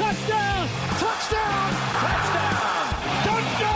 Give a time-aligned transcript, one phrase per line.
[0.00, 0.66] Touchdown.
[0.98, 1.72] Touchdown.
[2.00, 2.88] Touchdown.
[3.22, 3.70] Touchdown.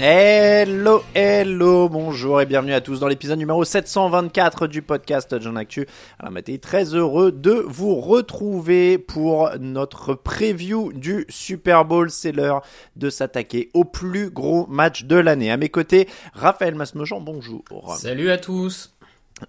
[0.00, 5.86] Hello, hello, bonjour et bienvenue à tous dans l'épisode numéro 724 du podcast John Actu.
[6.18, 12.10] Alors, Mathé, très heureux de vous retrouver pour notre preview du Super Bowl.
[12.10, 12.62] C'est l'heure
[12.96, 15.50] de s'attaquer au plus gros match de l'année.
[15.50, 17.62] À mes côtés, Raphaël Masmejean, bonjour.
[17.98, 18.97] Salut à tous.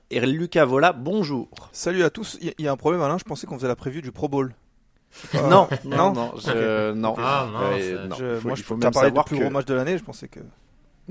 [0.09, 1.49] Et Lucas Vola, bonjour.
[1.71, 2.37] Salut à tous.
[2.41, 3.17] Il y, a un problème, Alain.
[3.17, 4.53] Je pensais qu'on faisait la prévue du Pro Bowl.
[5.33, 7.15] non, non, non, je, non.
[7.17, 7.81] Ah, mince.
[7.81, 8.15] Euh, non.
[8.15, 9.97] Je- moi, il je faut même savoir plus que- gros match de l'année.
[9.97, 10.39] Je pensais que.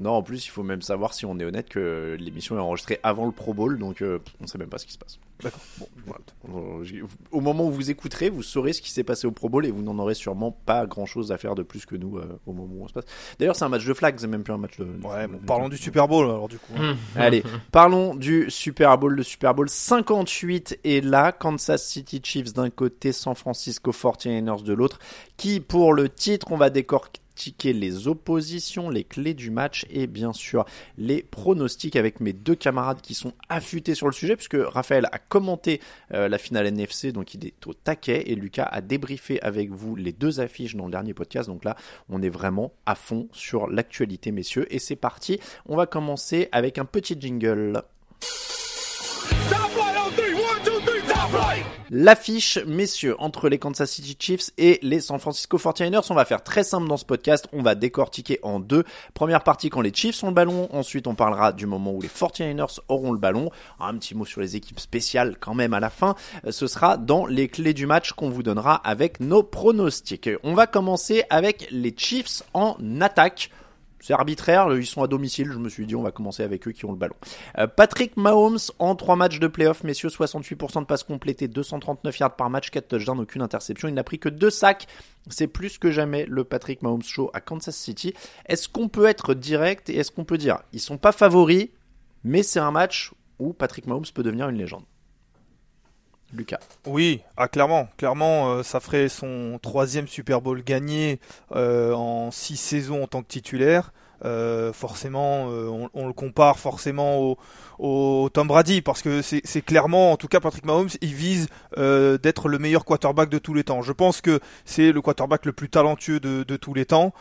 [0.01, 3.01] Non, en plus, il faut même savoir si on est honnête que l'émission est enregistrée
[3.03, 5.19] avant le Pro Bowl, donc euh, on sait même pas ce qui se passe.
[5.43, 5.61] D'accord.
[5.79, 6.85] Bon, voilà.
[6.85, 9.65] J'ai- Au moment où vous écouterez, vous saurez ce qui s'est passé au Pro Bowl
[9.67, 12.39] et vous n'en aurez sûrement pas grand chose à faire de plus que nous euh,
[12.47, 13.05] au moment où on se passe.
[13.39, 14.85] D'ailleurs, c'est un match de flag, c'est même plus un match de.
[14.85, 16.73] Ouais, bon, parlons du Super Bowl alors du coup.
[16.79, 16.97] hein.
[17.17, 19.15] Allez, parlons du Super Bowl.
[19.15, 21.33] Le Super Bowl 58 est là.
[21.33, 24.99] Kansas City Chiefs d'un côté, San Francisco 49ers de l'autre.
[25.37, 27.21] Qui, pour le titre, on va décortiquer
[27.65, 30.65] les oppositions, les clés du match et bien sûr
[30.97, 35.19] les pronostics avec mes deux camarades qui sont affûtés sur le sujet puisque Raphaël a
[35.19, 35.81] commenté
[36.13, 39.97] euh, la finale NFC donc il est au taquet et Lucas a débriefé avec vous
[39.97, 41.49] les deux affiches dans le dernier podcast.
[41.49, 41.77] Donc là
[42.09, 44.67] on est vraiment à fond sur l'actualité messieurs.
[44.73, 45.41] Et c'est parti.
[45.67, 47.83] On va commencer avec un petit jingle
[51.91, 56.43] L'affiche, messieurs, entre les Kansas City Chiefs et les San Francisco 49ers, on va faire
[56.43, 58.85] très simple dans ce podcast, on va décortiquer en deux.
[59.15, 62.09] Première partie quand les Chiefs ont le ballon, ensuite on parlera du moment où les
[62.09, 63.51] 49ers auront le ballon.
[63.81, 66.15] Un petit mot sur les équipes spéciales quand même à la fin.
[66.47, 70.29] Euh, Ce sera dans les clés du match qu'on vous donnera avec nos pronostics.
[70.43, 73.51] On va commencer avec les Chiefs en attaque.
[74.01, 76.73] C'est arbitraire, ils sont à domicile, je me suis dit on va commencer avec eux
[76.73, 77.17] qui ont le ballon.
[77.59, 82.37] Euh, Patrick Mahomes en 3 matchs de playoff, messieurs, 68% de passes complétées, 239 yards
[82.37, 83.89] par match, 4 touchdowns, aucune interception.
[83.89, 84.87] Il n'a pris que 2 sacs.
[85.31, 88.15] C'est plus que jamais le Patrick Mahomes show à Kansas City.
[88.47, 91.69] Est-ce qu'on peut être direct et est-ce qu'on peut dire ils sont pas favoris,
[92.25, 94.85] mais c'est un match où Patrick Mahomes peut devenir une légende?
[96.33, 96.59] Lucas.
[96.87, 101.21] Oui, ah, clairement, clairement, euh, ça ferait son troisième Super Bowl gagné
[101.53, 103.93] euh, en six saisons en tant que titulaire.
[104.25, 107.37] Euh, forcément, euh, on, le compare forcément
[107.79, 112.19] au, Tom Brady parce que c'est clairement, en tout cas, Patrick Mahomes, il vise euh,
[112.19, 113.83] d'être le meilleur quarterback de tous les temps.
[113.83, 117.13] Je pense que c'est le quarterback le plus talentueux de, tous les temps.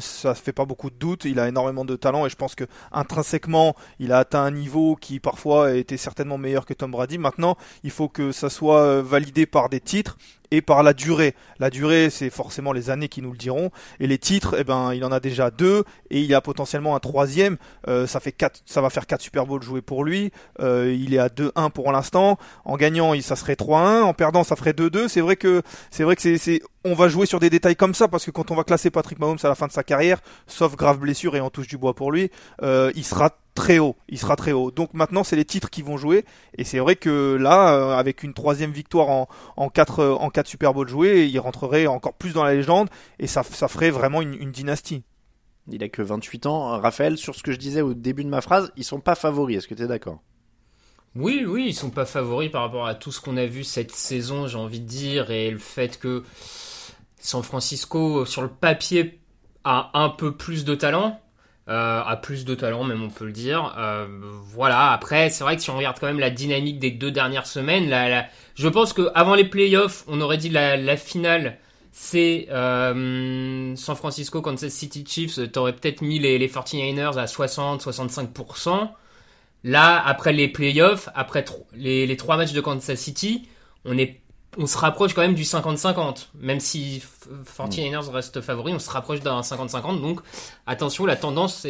[0.00, 1.24] Ça fait pas beaucoup de doute.
[1.24, 4.94] Il a énormément de talent et je pense que intrinsèquement, il a atteint un niveau
[4.94, 7.18] qui parfois était certainement meilleur que Tom Brady.
[7.18, 10.16] Maintenant, il faut que ça soit validé par des titres
[10.50, 11.34] et par la durée.
[11.58, 13.70] La durée, c'est forcément les années qui nous le diront.
[14.00, 17.00] Et les titres, eh ben, il en a déjà deux et il a potentiellement un
[17.00, 17.56] troisième.
[17.86, 20.30] Euh, ça fait quatre, ça va faire quatre Super Bowls joués pour lui.
[20.60, 22.38] Euh, il est à 2-1 pour l'instant.
[22.64, 24.02] En gagnant, ça serait 3-1.
[24.02, 25.08] En perdant, ça ferait 2-2.
[25.08, 28.08] C'est vrai que, c'est vrai que c'est, on va jouer sur des détails comme ça
[28.08, 30.76] parce que quand on va classer Patrick Mahomes à la fin de sa carrière, sauf
[30.76, 32.30] grave blessure et on touche du bois pour lui,
[32.62, 33.96] euh, il sera très haut.
[34.08, 34.70] Il sera très haut.
[34.70, 36.24] Donc maintenant, c'est les titres qui vont jouer.
[36.56, 40.30] Et c'est vrai que là, euh, avec une troisième victoire en, en quatre, euh, en
[40.30, 42.88] quatre Super Bowls joués, il rentrerait encore plus dans la légende
[43.18, 45.02] et ça, ça ferait vraiment une, une dynastie.
[45.70, 46.80] Il a que 28 ans.
[46.80, 49.58] Raphaël, sur ce que je disais au début de ma phrase, ils sont pas favoris.
[49.58, 50.22] Est-ce que tu es d'accord?
[51.16, 53.90] Oui, oui, ils sont pas favoris par rapport à tout ce qu'on a vu cette
[53.90, 56.22] saison, j'ai envie de dire, et le fait que
[57.18, 59.18] San Francisco, sur le papier,
[59.64, 61.20] a un peu plus de talent.
[61.68, 63.74] Euh, plus de talent, même on peut le dire.
[63.78, 64.06] Euh,
[64.52, 64.90] voilà.
[64.92, 67.90] Après, c'est vrai que si on regarde quand même la dynamique des deux dernières semaines,
[67.90, 71.58] là, là, je pense que avant les playoffs, on aurait dit la, finale,
[71.92, 78.88] c'est euh, San Francisco, Kansas City Chiefs, t'aurais peut-être mis les, les 49ers à 60-65%.
[79.64, 81.44] Là, après les playoffs, après
[81.74, 83.46] les trois matchs de Kansas City,
[83.84, 84.20] on est
[84.56, 86.28] on se rapproche quand même du 50-50.
[86.40, 87.02] Même si
[87.56, 90.00] 49ers reste favori, on se rapproche d'un 50-50.
[90.00, 90.20] Donc
[90.66, 91.66] attention, la tendance,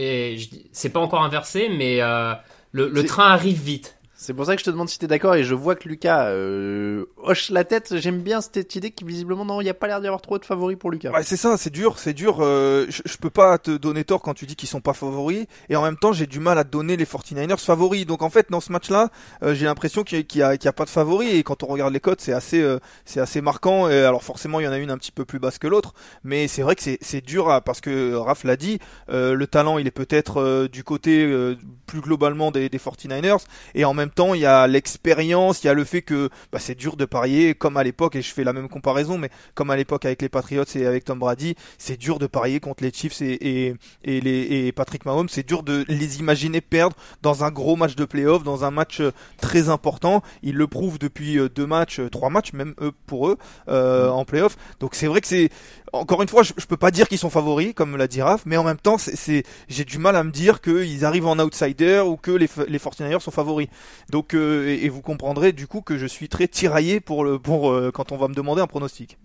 [0.72, 2.34] c'est pas encore inversé, mais euh,
[2.72, 3.97] le, le train arrive vite.
[4.20, 6.30] C'est pour ça que je te demande si t'es d'accord et je vois que Lucas
[6.30, 7.98] euh, hoche la tête.
[7.98, 10.40] J'aime bien cette idée qui visiblement non, il n'y a pas l'air d'y avoir trop
[10.40, 11.12] de favoris pour Lucas.
[11.12, 12.38] Ouais, c'est ça, c'est dur, c'est dur.
[12.40, 15.76] Euh, je, peux pas te donner tort quand tu dis qu'ils sont pas favoris et
[15.76, 18.06] en même temps j'ai du mal à donner les 49ers favoris.
[18.06, 19.10] Donc en fait dans ce match-là,
[19.44, 22.20] euh, j'ai l'impression qu'il y, a, pas de favoris et quand on regarde les cotes
[22.20, 23.88] c'est assez euh, c'est assez marquant.
[23.88, 25.94] Et alors forcément il y en a une un petit peu plus basse que l'autre,
[26.24, 29.86] mais c'est vrai que c'est dur à, parce que Raph l'a dit, le talent il
[29.86, 31.56] est peut-être du côté
[31.86, 33.44] plus globalement des, des 49ers
[33.76, 36.58] et en même temps il y a l'expérience, il y a le fait que bah,
[36.58, 39.70] c'est dur de parier comme à l'époque et je fais la même comparaison mais comme
[39.70, 42.92] à l'époque avec les Patriots et avec Tom Brady, c'est dur de parier contre les
[42.92, 43.74] Chiefs et,
[44.04, 47.96] et, les, et Patrick Mahomes, c'est dur de les imaginer perdre dans un gros match
[47.96, 50.22] de playoff, dans un match euh, très important.
[50.42, 53.38] Ils le prouvent depuis euh, deux matchs, euh, trois matchs même eux pour eux
[53.68, 54.56] euh, en playoff.
[54.80, 55.50] Donc c'est vrai que c'est
[55.92, 58.42] encore une fois, je, je peux pas dire qu'ils sont favoris, comme l'a dit Raph,
[58.46, 62.00] mais en même temps, c'est, j'ai du mal à me dire qu'ils arrivent en outsider
[62.00, 63.68] ou que les, les 49 sont favoris.
[64.10, 67.70] Donc, euh, et, vous comprendrez du coup que je suis très tiraillé pour le, pour
[67.70, 69.18] euh, quand on va me demander un pronostic.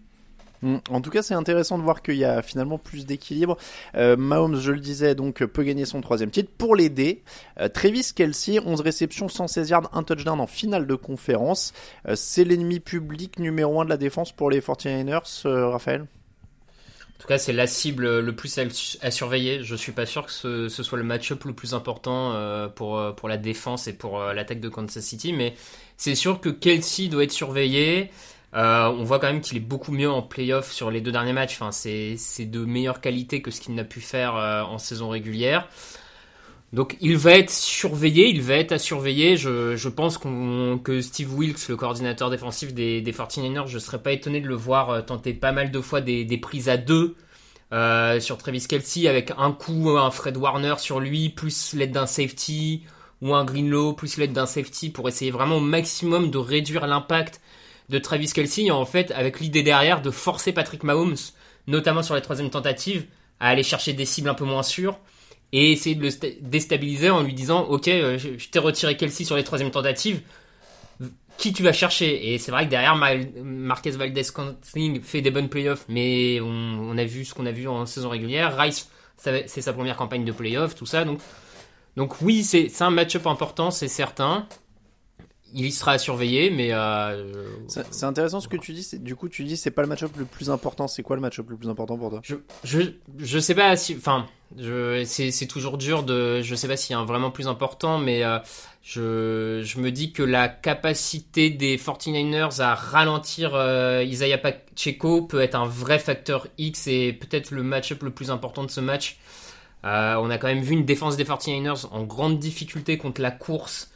[0.64, 0.78] Hmm.
[0.90, 3.58] En tout cas, c'est intéressant de voir qu'il y a finalement plus d'équilibre.
[3.96, 6.50] Euh, Mahomes, je le disais, donc peut gagner son troisième titre.
[6.58, 7.22] Pour l'aider,
[7.60, 11.74] euh, Travis Kelsey, 11 réceptions, 116 yards, un touchdown en finale de conférence.
[12.08, 16.02] Euh, c'est l'ennemi public numéro 1 de la défense pour les 49ers, Raphaël?
[16.02, 16.23] en
[17.24, 18.60] tout cas, c'est la cible le plus
[19.02, 19.64] à, surveiller.
[19.64, 20.32] Je suis pas sûr que
[20.68, 24.20] ce, soit le match-up le plus important euh, pour, euh, pour la défense et pour
[24.20, 25.54] euh, l'attaque de Kansas City, mais
[25.96, 28.12] c'est sûr que Kelsey doit être surveillé.
[28.52, 31.54] on voit quand même qu'il est beaucoup mieux en playoff sur les deux derniers matchs.
[31.62, 35.70] Enfin, c'est de meilleure qualité que ce qu'il n'a pu faire en saison régulière.
[36.74, 39.38] Donc il va être surveillé, il va être à surveiller.
[39.38, 44.42] Je, pense que Steve Wilkes, le coordinateur défensif des, des 49ers, je serais pas étonné
[44.42, 47.16] de le voir euh, tenter pas mal de fois des, prises à deux
[47.74, 52.08] euh, sur Travis Kelsey avec un coup, un Fred Warner sur lui, plus l'aide d'un
[52.08, 52.82] safety
[53.22, 57.40] ou un Greenlow, plus l'aide d'un safety pour essayer vraiment au maximum de réduire l'impact
[57.90, 61.18] de Travis Kelsey en fait avec l'idée derrière de forcer Patrick Mahomes,
[61.68, 63.06] notamment sur les troisième tentatives,
[63.40, 64.98] à aller chercher des cibles un peu moins sûres
[65.54, 66.10] et essayer de le
[66.42, 70.22] déstabiliser en lui disant ok euh, je t'ai retiré Kelsey sur les troisième tentatives
[71.38, 72.34] qui tu vas chercher?
[72.34, 77.06] Et c'est vrai que derrière Marquez Valdez Scantling fait des bonnes playoffs mais on, a
[77.06, 78.58] vu ce qu'on a vu en saison régulière.
[78.58, 81.20] Rice c'est sa première campagne de playoffs tout ça donc
[81.96, 84.48] donc oui c'est un match-up important c'est certain
[85.54, 88.88] il y sera à surveiller, mais euh, c'est intéressant ce que tu dis.
[89.00, 90.88] Du coup, tu dis c'est pas le match-up le plus important.
[90.88, 92.22] C'est quoi le match-up le plus important pour toi?
[92.24, 92.82] Je, je
[93.18, 94.26] je sais pas si, enfin,
[95.06, 98.24] c'est toujours dur de, je sais pas s'il y a un vraiment plus important, mais
[98.24, 98.40] euh,
[98.82, 105.42] je je me dis que la capacité des 49ers à ralentir euh, Isaiah Pacheco peut
[105.42, 109.18] être un vrai facteur X et peut-être le match-up le plus important de ce match.
[109.86, 113.93] On a quand même vu une défense des 49ers en grande difficulté contre la course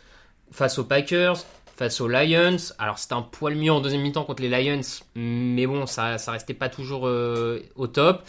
[0.51, 1.37] face aux Packers,
[1.75, 2.57] face aux Lions.
[2.79, 4.81] Alors c'était un poil mieux en deuxième mi-temps contre les Lions,
[5.15, 8.23] mais bon, ça, ça restait pas toujours euh, au top.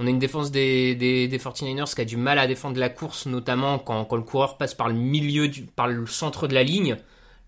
[0.00, 2.88] On a une défense des, des, des, 49ers qui a du mal à défendre la
[2.88, 6.62] course, notamment quand, quand le coureur passe par le milieu, par le centre de la
[6.62, 6.96] ligne.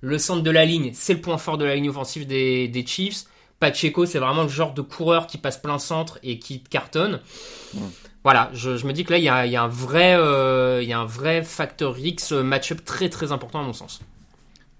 [0.00, 2.84] Le centre de la ligne, c'est le point fort de la ligne offensive des, des
[2.84, 3.24] Chiefs.
[3.60, 7.20] Pacheco, c'est vraiment le genre de coureur qui passe plein centre et qui cartonne.
[8.22, 10.88] Voilà, je, me dis que là, il y a, y a, un vrai, euh, il
[10.88, 14.00] y a un vrai facteur X euh, match-up très très important à mon sens.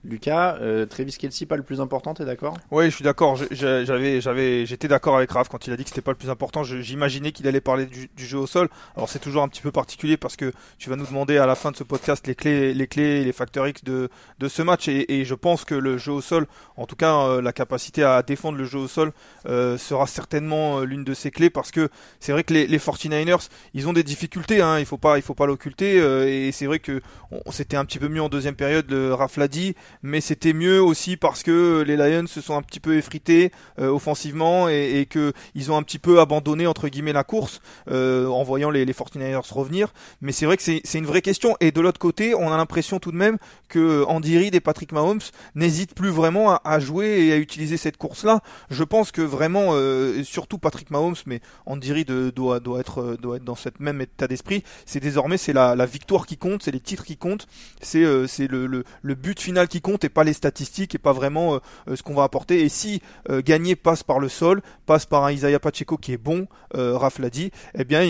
[0.02, 2.56] Lucas, euh, Travis Kelsey pas le plus important, t'es d'accord?
[2.70, 3.36] Oui, je suis d'accord.
[3.36, 6.64] J'étais d'accord avec Raph quand il a dit que c'était pas le plus important.
[6.64, 8.70] J'imaginais qu'il allait parler du, jeu au sol.
[8.96, 11.54] Alors c'est toujours un petit peu particulier parce que tu vas nous demander à la
[11.54, 14.88] fin de ce podcast les clés, les clés, les facteurs X de, de ce match.
[14.88, 18.22] Et, je pense que le jeu au sol, en tout cas euh, la capacité à
[18.22, 19.12] défendre le jeu au sol,
[19.46, 21.90] euh, sera certainement euh, l'une de ces clés parce que
[22.20, 24.62] c'est vrai que les, les 49ers, ils ont des difficultés.
[24.62, 25.96] Hein, il faut pas, il faut pas l'occulter.
[25.96, 27.02] et c'est vrai que
[27.50, 28.90] c'était un petit peu mieux en deuxième période.
[28.90, 32.62] Le Raph l'a dit mais c'était mieux aussi parce que les Lions se sont un
[32.62, 36.88] petit peu effrités euh, offensivement et, et que ils ont un petit peu abandonné entre
[36.88, 39.92] guillemets la course euh, en voyant les, les 49ers revenir.
[40.20, 41.56] Mais c'est vrai que c'est une vraie question.
[41.60, 44.92] Et de l'autre côté, on a l'impression tout de même que Andy Reid et Patrick
[44.92, 45.20] Mahomes
[45.54, 48.40] n'hésitent plus vraiment à, à, jouer et à utiliser cette course-là.
[48.70, 53.36] Je pense que vraiment, euh, surtout Patrick Mahomes, mais Andy Reid doit, doit, être, doit
[53.36, 54.62] être dans cette même état d'esprit.
[54.86, 57.46] C'est désormais c'est la, la victoire qui compte, c'est les titres qui comptent,
[57.80, 61.12] c'est c'est le, le, le but final qui compte et pas les statistiques et pas
[61.12, 61.60] vraiment
[61.92, 62.62] ce qu'on va apporter.
[62.62, 66.46] Et si gagner passe par le sol, passe par un Isaiah Pacheco qui est bon,
[66.74, 68.02] Raph l'a dit, eh bien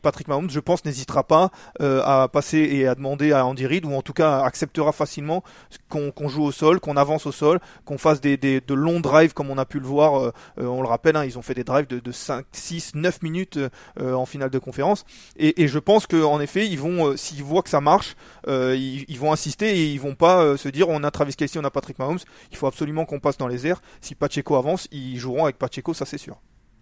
[0.00, 1.50] Patrick Mahomes, je pense, n'hésitera pas
[1.80, 5.42] à passer et à demander à Andy Reid ou en tout cas acceptera facilement
[5.88, 9.50] qu'on joue au sol, qu'on avance au sol, qu'on fasse des, de longs drives comme
[9.50, 10.32] on a pu le voir.
[10.56, 13.58] on le rappelle, hein, ils ont fait des drives de, de 5, 6, 9 minutes
[14.00, 15.04] en finale de conférence.
[15.36, 19.18] Et, et je pense qu'en effet, ils vont, s'ils voient que ça marche, ils, ils,
[19.18, 21.98] vont insister et ils vont pas se dire on a Travis Kelsey, on a Patrick
[21.98, 22.18] Mahomes,
[22.50, 23.82] il faut absolument qu'on passe dans les airs.
[24.00, 26.40] Si Pacheco avance, ils joueront avec Pacheco, ça c'est sûr.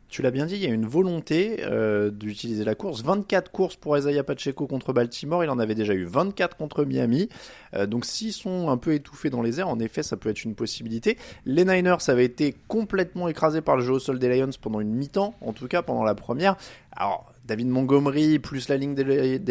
[0.09, 3.03] Tu l'as bien dit, il y a une volonté euh, d'utiliser la course.
[3.03, 7.29] 24 courses pour Isaiah Pacheco contre Baltimore, il en avait déjà eu 24 contre Miami.
[7.75, 10.45] Euh, donc s'ils sont un peu étouffés dans les airs, en effet, ça peut être
[10.45, 11.19] une possibilité.
[11.45, 14.95] Les Niners avaient été complètement écrasés par le jeu au sol des Lions pendant une
[14.95, 16.57] mi-temps, en tout cas pendant la première.
[16.93, 19.05] Alors, David Montgomery, plus la ligne des,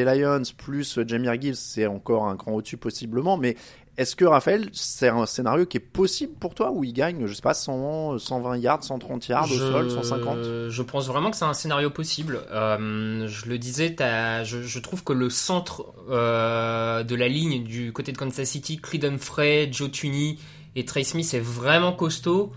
[0.03, 3.55] Lions, plus Jamir Gibbs, c'est encore un cran au-dessus possiblement, mais
[3.97, 7.33] est-ce que Raphaël, c'est un scénario qui est possible pour toi où il gagne, je
[7.33, 11.45] sais pas, 100, 120 yards, 130 yards au sol, 150 Je pense vraiment que c'est
[11.45, 12.41] un scénario possible.
[12.51, 18.11] Euh, je le disais, je, trouve que le centre euh, de la ligne du côté
[18.11, 20.37] de Kansas City, Creed Frey, Joe Tunney
[20.75, 22.53] et Trey Smith est vraiment costaud.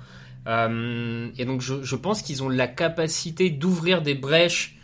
[0.47, 4.77] Euh, et donc je, je pense qu'ils ont la capacité d'ouvrir des brèches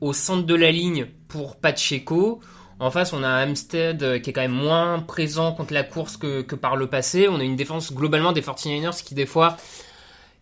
[0.00, 2.40] au centre de la ligne pour Pacheco
[2.78, 6.16] en face, on a Amstead euh, qui est quand même moins présent contre la course
[6.16, 7.26] que, par le passé.
[7.28, 9.56] On a une défense globalement des 49ers qui, des fois,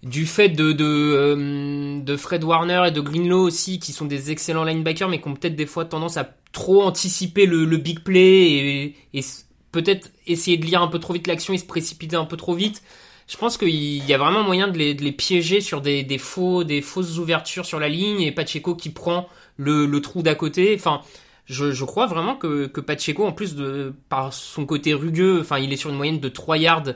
[0.03, 4.33] du fait de, de, euh, de Fred Warner et de Greenlow aussi, qui sont des
[4.33, 8.95] excellents linebackers, mais qui ont peut-être des fois tendance à trop anticiper le, big play
[9.13, 9.25] et,
[9.71, 12.55] peut-être essayer de lire un peu trop vite l'action et se précipiter un peu trop
[12.55, 12.83] vite.
[13.27, 17.19] Je pense qu'il y a vraiment moyen de les, piéger sur des, faux, des fausses
[17.19, 20.77] ouvertures sur la ligne et Pacheco qui prend le, le trou d'à côté.
[20.79, 21.01] Enfin,
[21.47, 25.73] je, crois vraiment que, que, Pacheco, en plus de par son côté rugueux, enfin, il
[25.73, 26.95] est sur une moyenne de 3 yards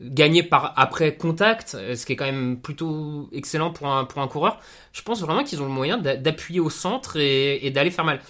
[0.00, 4.28] gagnés par après contact, ce qui est quand même plutôt excellent pour un, pour un
[4.28, 4.60] coureur.
[4.92, 8.20] Je pense vraiment qu'ils ont le moyen d'appuyer au centre et, d'aller faire mal.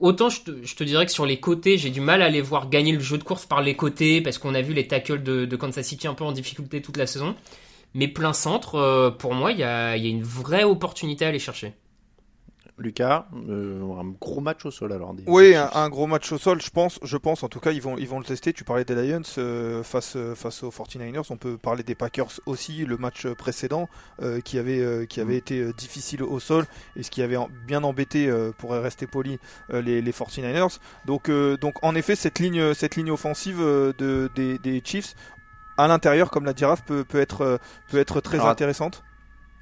[0.00, 2.92] Autant je te, dirais que sur les côtés, j'ai du mal à les voir gagner
[2.92, 5.86] le jeu de course par les côtés, parce qu'on a vu les tackles de, Kansas
[5.86, 7.36] City un peu en difficulté toute la saison.
[7.94, 11.74] Mais plein centre, euh, pour moi, il y a une vraie opportunité à aller chercher.
[12.76, 15.14] Lucas, euh, un gros match au sol alors.
[15.28, 16.98] oui, un, gros match au sol, je pense.
[17.04, 18.52] Je pense, en tout cas, ils vont, ils vont le tester.
[18.52, 21.26] Tu parlais des Lions euh, face, euh, face aux 49ers.
[21.30, 23.88] On peut parler des Packers aussi, le match précédent
[24.44, 25.38] qui avait, qui avait mm.
[25.38, 26.64] été difficile au sol
[26.96, 29.38] et ce qui avait bien embêté, pour rester poli,
[29.68, 30.78] les, les 49ers.
[31.06, 35.14] Donc, donc, en effet, cette ligne, cette ligne offensive de, des, Chiefs
[35.76, 39.02] à l'intérieur, comme la girafe, peut, peut, être, peut être très intéressante.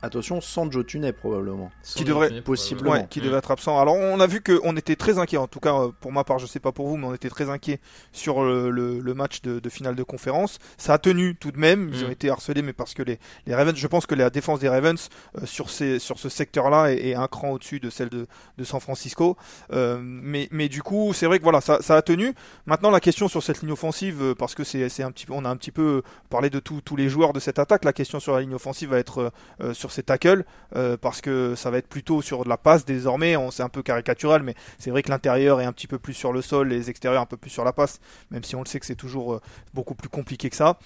[0.04, 1.70] Attention, sans Joe Tunney probablement.
[1.84, 3.06] qui devrait possiblement.
[3.08, 3.78] qui devait être absent.
[3.78, 5.36] Alors on a vu qu'on était très inquiet.
[5.36, 7.28] En tout cas, euh, pour ma part, je sais pas pour vous, mais on était
[7.28, 7.78] très inquiet
[8.10, 10.58] sur le, match de, finale de conférence.
[10.76, 11.90] Ça a tenu tout de même.
[11.94, 12.12] Ils ont mm.
[12.12, 15.08] été harcelés, mais parce que les, les Ravens, je pense que la défense des Ravens
[15.40, 18.26] euh, sur ces sur ce secteur-là est, un cran au-dessus de celle de,
[18.58, 19.36] de San Francisco.
[19.72, 22.34] Euh, mais mais du coup, c'est vrai que voilà, ça, ça a tenu.
[22.66, 25.44] Maintenant, la question sur cette ligne offensive, parce que c'est c'est un petit peu, on
[25.44, 27.84] a un petit peu parlé de tous les joueurs de cette attaque.
[27.84, 29.32] La question sur la ligne offensive va être
[29.74, 30.44] sur ces tackles
[30.74, 33.36] euh, parce que ça va être plutôt sur de la passe désormais.
[33.50, 36.32] C'est un peu caricatural, mais c'est vrai que l'intérieur est un petit peu plus sur
[36.32, 38.80] le sol, les extérieurs un peu plus sur la passe, même si on le sait
[38.80, 39.40] que c'est toujours euh,
[39.74, 40.78] beaucoup plus compliqué que ça.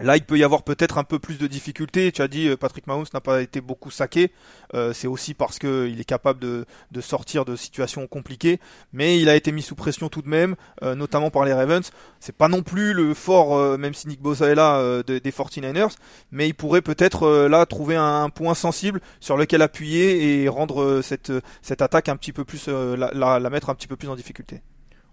[0.00, 2.12] Là, il peut y avoir peut-être un peu plus de difficultés.
[2.12, 4.32] Tu as dit, euh, Patrick Mahomes n'a pas été beaucoup saqué.
[4.74, 6.64] Euh, c'est aussi parce qu'il est capable de,
[7.00, 8.58] sortir de situations compliquées.
[8.94, 11.90] Mais il a été mis sous pression tout de même, euh, notamment par les Ravens.
[12.20, 15.94] C'est pas non plus le fort, même si Nick Bosa est là, des 49ers.
[16.30, 21.32] Mais il pourrait peut-être là trouver un, point sensible sur lequel appuyer et rendre cette,
[21.60, 24.62] cette attaque un petit peu plus, la, la mettre un petit peu plus en difficulté.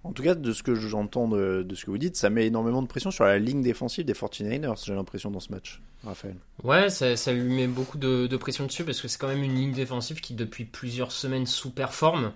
[0.03, 2.81] En tout cas, de ce que j'entends de, ce que vous dites, ça met énormément
[2.81, 6.35] de pression sur la ligne défensive des 49ers, j'ai l'impression, dans ce match, Raphaël.
[6.63, 9.73] Ouais, ça, lui met beaucoup de, pression dessus parce que c'est quand même une ligne
[9.73, 12.31] défensive qui, depuis plusieurs semaines, sous-performe.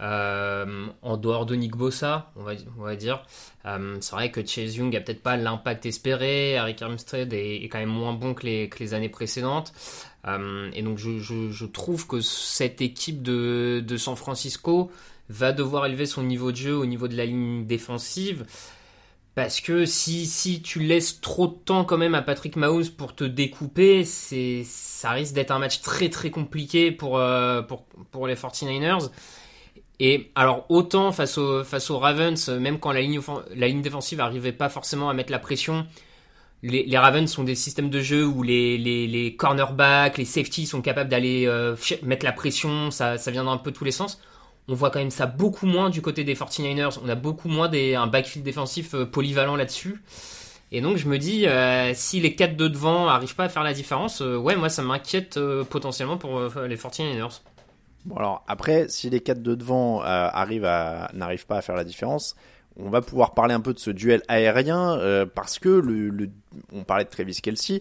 [0.00, 3.22] Euh, en dehors de Nick Bossa, on va, dire.
[3.64, 6.54] Euh, c'est vrai que Chase Young a peut-être pas l'impact espéré.
[6.54, 9.72] Eric Armstead est, quand même moins bon que les, années précédentes.
[10.26, 14.90] Euh, et donc je, trouve que cette équipe de San Francisco
[15.28, 18.44] va devoir élever son niveau de jeu au niveau de la ligne défensive.
[19.34, 23.16] Parce que si, si tu laisses trop de temps quand même à Patrick Mahomes pour
[23.16, 28.28] te découper, c'est, ça risque d'être un match très très compliqué pour, euh, pour, pour
[28.28, 29.10] les 49ers.
[29.98, 33.20] Et alors autant face, au, face aux Ravens, même quand la ligne,
[33.56, 35.86] la ligne défensive n'arrivait pas forcément à mettre la pression,
[36.62, 40.80] les, Ravens sont des systèmes de jeu où les, les, les cornerbacks, les safeties sont
[40.80, 44.20] capables d'aller euh, mettre la pression, ça, ça vient dans un peu tous les sens
[44.68, 46.98] on voit quand même ça beaucoup moins du côté des 49ers.
[47.04, 50.02] On a beaucoup moins des, un backfield défensif euh, polyvalent là-dessus.
[50.72, 53.62] Et donc je me dis, euh, si les 4 de devant arrivent pas à faire
[53.62, 57.40] la différence, euh, ouais, moi ça m'inquiète potentiellement pour les 49ers.
[58.06, 60.70] Bon alors après, si les 4 de devant arrivent
[61.12, 62.34] n'arrivent pas à faire la différence,
[62.76, 64.98] on va pouvoir parler un peu de ce duel aérien
[65.34, 65.80] parce que
[66.72, 67.80] on parlait de Travis Kelsey,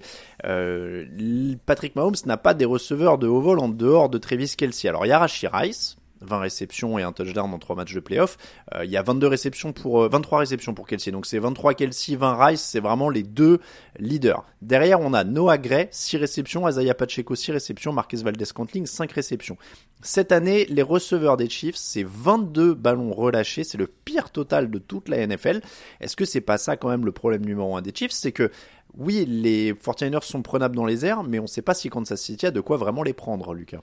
[1.65, 4.87] Patrick Mahomes n'a pas des receveurs de haut vol en dehors de Travis Kelsey.
[4.87, 5.97] Alors il y a Rice.
[6.23, 8.37] 20 réceptions et un touchdown en 3 matchs de playoff.
[8.75, 11.11] Euh, il y a 22 réceptions pour euh, 23 réceptions pour Kelsey.
[11.11, 13.59] Donc c'est 23 Kelsey, 20 Rice, c'est vraiment les deux
[13.99, 14.43] leaders.
[14.61, 19.57] Derrière, on a Noah Gray, 6 réceptions, Isaiah Pacheco 6 réceptions, Marquez Valdez-Scantling 5 réceptions.
[20.01, 24.77] Cette année, les receveurs des Chiefs, c'est 22 ballons relâchés, c'est le pire total de
[24.77, 25.61] toute la NFL.
[26.01, 28.51] Est-ce que c'est pas ça quand même le problème numéro un des Chiefs, c'est que
[28.97, 32.45] oui, les 49ers sont prenables dans les airs, mais on sait pas si Kansas City
[32.45, 33.81] a de quoi vraiment les prendre, Lucas.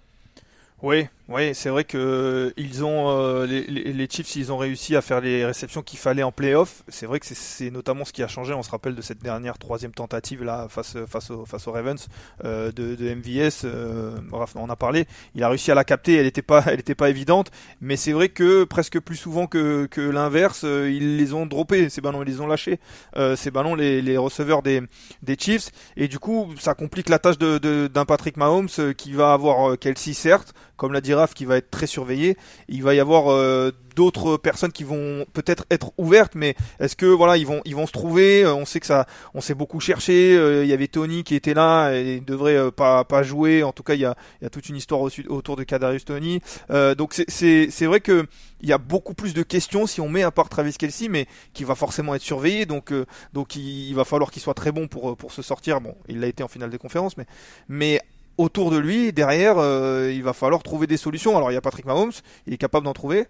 [0.82, 5.00] Oui, oui, c'est vrai que ils ont euh, les, les, Chiefs, ils ont réussi à
[5.00, 6.82] faire les réceptions qu'il fallait en playoff.
[6.88, 8.52] C'est vrai que c'est- notamment ce qui a changé.
[8.52, 12.08] On se rappelle de cette dernière troisième tentative là face face au, face aux Ravens
[12.44, 13.62] euh, de, de MVS.
[13.64, 15.06] Euh, on en a parlé.
[15.36, 16.16] Il a réussi à la capter.
[16.16, 17.52] Elle n'était pas, elle était pas évidente.
[17.80, 21.88] Mais c'est vrai que presque plus souvent que, que l'inverse, euh, ils les ont droppés
[21.90, 22.80] ces ballons, ils les ont lâchés.
[23.16, 24.82] Euh, ces ballons, les, les receveurs des
[25.22, 25.70] des Chiefs.
[25.96, 29.32] Et du coup, ça complique la tâche de- de- d'un Patrick Mahomes euh, qui va
[29.32, 32.38] avoir euh, Kelsey certes, comme l'a dit Raph, qui va être très surveillé.
[32.68, 37.04] Il va y avoir euh, d'autres personnes qui vont peut-être être ouvertes, mais est-ce que
[37.04, 38.44] voilà, ils vont ils vont se trouver?
[38.44, 40.34] Euh, On sait que ça, on s'est beaucoup cherché.
[40.34, 43.62] Euh, Il y avait Tony qui était là et il devrait euh, pas pas jouer.
[43.62, 45.64] En tout cas, il y a il y a toute une histoire au- autour de
[45.64, 46.40] Kadarius Tony.
[46.70, 48.26] Euh, donc c'est c'est c'est vrai que
[48.62, 51.26] il y a beaucoup plus de questions si on met à part Travis Kelsey, mais
[51.52, 52.64] qui va forcément être surveillé.
[52.64, 55.82] Donc euh, donc il, il va falloir qu'il soit très bon pour pour se sortir.
[55.82, 57.26] Bon, il l'a été en finale des conférences, mais
[57.68, 58.00] mais
[58.40, 61.36] autour de lui, derrière, euh, il va falloir trouver des solutions.
[61.36, 62.12] Alors il y a Patrick Mahomes,
[62.46, 63.26] il est capable d'en trouver,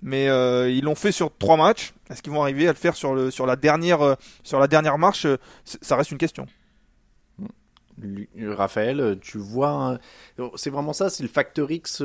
[0.00, 1.92] mais euh, ils l'ont fait sur trois matchs.
[2.08, 4.66] Est-ce qu'ils vont arriver à le faire sur le sur la dernière euh, sur la
[4.66, 5.26] dernière marche
[5.64, 6.46] Ça reste une question.
[8.44, 10.00] Raphaël, tu vois,
[10.56, 12.02] c'est vraiment ça, c'est le facteur X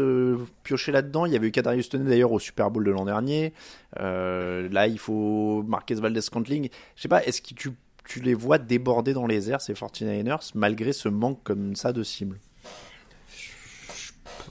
[0.62, 1.25] pioché là-dedans.
[1.25, 3.54] Il y avait eu Kadarius Toney d'ailleurs au Super Bowl de l'an dernier.
[3.98, 6.69] Là, il faut Marquez Valdez-Scantling.
[6.95, 7.72] Je sais pas, est-ce que tu,
[8.08, 12.04] tu les vois déborder dans les airs ces 49ers malgré ce manque comme ça de
[12.04, 12.38] cible?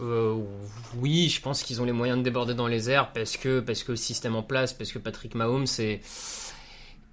[0.00, 0.36] Euh,
[0.96, 3.82] oui, je pense qu'ils ont les moyens de déborder dans les airs parce que parce
[3.82, 5.66] que le système en place, parce que Patrick Mahomes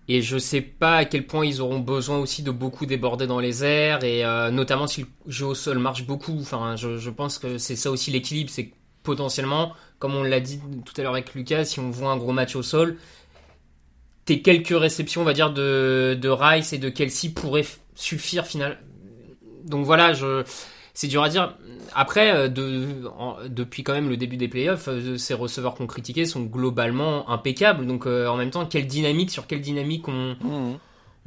[0.07, 3.39] et je sais pas à quel point ils auront besoin aussi de beaucoup déborder dans
[3.39, 6.37] les airs et euh, notamment si le jeu au sol marche beaucoup.
[6.39, 10.59] Enfin, je, pense que c'est ça aussi l'équilibre, c'est que potentiellement, comme on l'a dit
[10.85, 12.97] tout à l'heure avec Lucas, si on voit un gros match au sol,
[14.25, 18.79] tes quelques réceptions, on va dire de de Rice et de Kelsey pourraient suffire final.
[19.65, 20.43] Donc voilà, je
[20.95, 21.55] c'est dur à dire.
[21.93, 25.86] Après, euh, de, en- depuis quand même le début des playoffs, euh, ces receveurs qu'on
[25.86, 27.86] critiquait sont globalement impeccables.
[27.86, 30.36] Donc euh, en même temps, quelle dynamique, sur quelle dynamique on,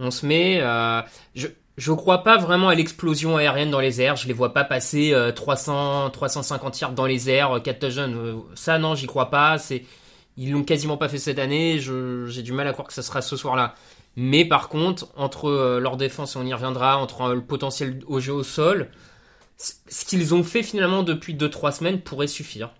[0.00, 1.00] on se met euh,
[1.37, 4.16] Je je crois pas vraiment à l'explosion aérienne dans les airs.
[4.16, 8.42] Je les vois pas passer euh, 300, 350 yards dans les airs, 4 touchdowns.
[8.57, 9.59] Ça, non, j'y crois pas.
[9.59, 9.85] C'est
[10.37, 11.78] ils l'ont quasiment pas fait cette année.
[11.78, 13.74] J'ai du mal à croire que ça sera ce soir-là.
[14.16, 18.33] Mais par contre, entre leur défense, et on y reviendra, entre le potentiel au jeu
[18.33, 18.88] au sol,
[19.58, 22.72] ce qu'ils ont fait finalement depuis 2-3 semaines pourrait suffire.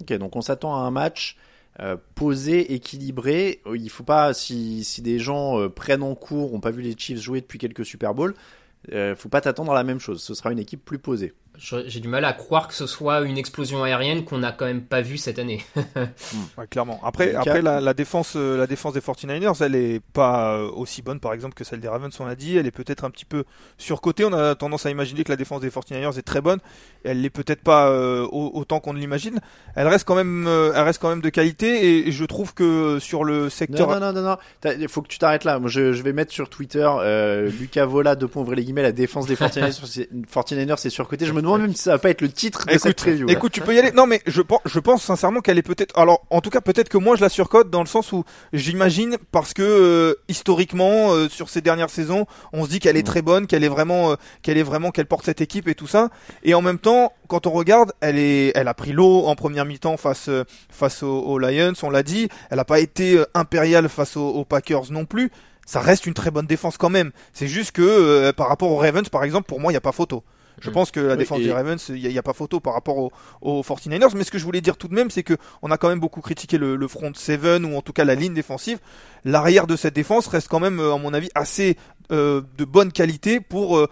[0.00, 1.36] Ok, donc on s'attend à un match
[1.80, 3.60] euh, posé, équilibré.
[3.66, 6.82] Euh, Il faut pas, si, si des gens euh, prennent en cours, ont pas vu
[6.82, 8.34] les Chiefs jouer depuis quelques Super Bowls,
[8.92, 10.22] euh, faut pas t'attendre à la même chose.
[10.22, 11.34] Ce sera une équipe plus posée.
[11.58, 14.82] J'ai du mal à croire que ce soit une explosion aérienne qu'on n'a quand même
[14.82, 15.64] pas vue cette année.
[16.58, 17.00] Ouais, clairement.
[17.04, 21.02] Après, après la, la défense, euh, la défense des 49ers, elle est pas euh, aussi
[21.02, 22.56] bonne, par exemple, que celle des Ravens, on l'a dit.
[22.56, 23.44] Elle est peut-être un petit peu
[23.78, 24.24] surcotée.
[24.24, 26.58] On a tendance à imaginer que la défense des 49ers est très bonne.
[27.04, 29.40] Elle l'est peut-être pas euh, au- autant qu'on ne l'imagine.
[29.74, 32.06] Elle reste quand même, euh, elle reste quand même de qualité.
[32.06, 35.18] Et je trouve que sur le secteur, Non, non, non, non, Il faut que tu
[35.18, 35.58] t'arrêtes là.
[35.58, 38.92] Moi, je, je vais mettre sur Twitter euh, Lucas Vola, points ouvrez les guillemets, la
[38.92, 41.26] défense des 49ers, c'est- 49ers c'est surcoté.
[41.26, 43.26] Je me demande même si ça va pas être le titre de cette Écoute, preview.
[43.26, 43.32] là.
[43.32, 43.92] écoute, tu peux y aller.
[43.92, 45.98] Non, mais je pense, je pense sincèrement qu'elle est peut-être.
[45.98, 49.16] Alors, en tout cas, peut-être que moi je la surcote dans le sens où j'imagine
[49.32, 53.22] parce que euh, historiquement, euh, sur ces dernières saisons, on se dit qu'elle est très
[53.22, 56.10] bonne, qu'elle est vraiment, euh, qu'elle est vraiment, qu'elle porte cette équipe et tout ça.
[56.42, 59.64] Et en même temps, quand on regarde, elle est, elle a pris l'eau en première
[59.64, 60.30] mi-temps face
[60.70, 61.72] face aux, aux Lions.
[61.82, 62.28] On l'a dit.
[62.50, 65.30] Elle a pas été impériale face aux, aux Packers non plus.
[65.66, 67.10] Ça reste une très bonne défense quand même.
[67.32, 69.80] C'est juste que euh, par rapport aux Ravens, par exemple, pour moi, il n'y a
[69.82, 70.22] pas photo.
[70.60, 70.72] Je Mm.
[70.72, 72.96] pense que la Oui, défense et- des Ravens, il n'y a, pas photo par rapport
[72.98, 73.10] aux,
[73.42, 74.14] aux 49ers.
[74.16, 76.00] Mais ce que je voulais dire tout de même, c'est que on a quand même
[76.00, 78.78] beaucoup critiqué le, le front seven ou en tout cas la ligne défensive.
[79.24, 81.76] L'arrière de cette défense reste quand même, euh, à mon avis, assez
[82.12, 83.88] euh, de bonne qualité pour euh,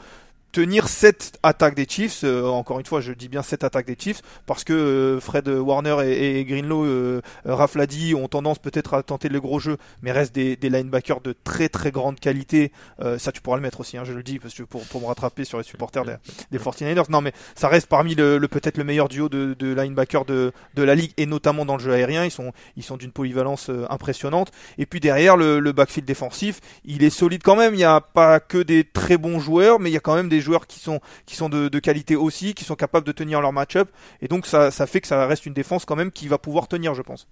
[0.54, 2.22] tenir cette attaque des Chiefs.
[2.22, 5.48] Euh, encore une fois, je dis bien cette attaque des Chiefs parce que euh, Fred
[5.48, 9.58] Warner et, et Greenlow, euh, Raph l'a dit, ont tendance peut-être à tenter le gros
[9.58, 12.70] jeu, mais restent des, des linebackers de très très grande qualité.
[13.00, 15.00] Euh, ça, tu pourras le mettre aussi, hein, je le dis, parce que pour, pour
[15.00, 16.14] me rattraper sur les supporters des,
[16.52, 17.10] des 49ers.
[17.10, 20.52] Non, mais ça reste parmi le, le peut-être le meilleur duo de, de linebackers de,
[20.74, 22.24] de la ligue et notamment dans le jeu aérien.
[22.24, 24.52] Ils sont ils sont d'une polyvalence impressionnante.
[24.78, 27.74] Et puis derrière le, le backfield défensif, il est solide quand même.
[27.74, 30.28] Il n'y a pas que des très bons joueurs, mais il y a quand même
[30.28, 33.52] des joueurs qui sont, qui sont de, qualité aussi, qui sont capables de tenir leur
[33.52, 33.90] match-up.
[34.20, 36.94] Et donc ça, fait que ça reste une défense quand même qui va pouvoir tenir,
[36.94, 37.26] je pense.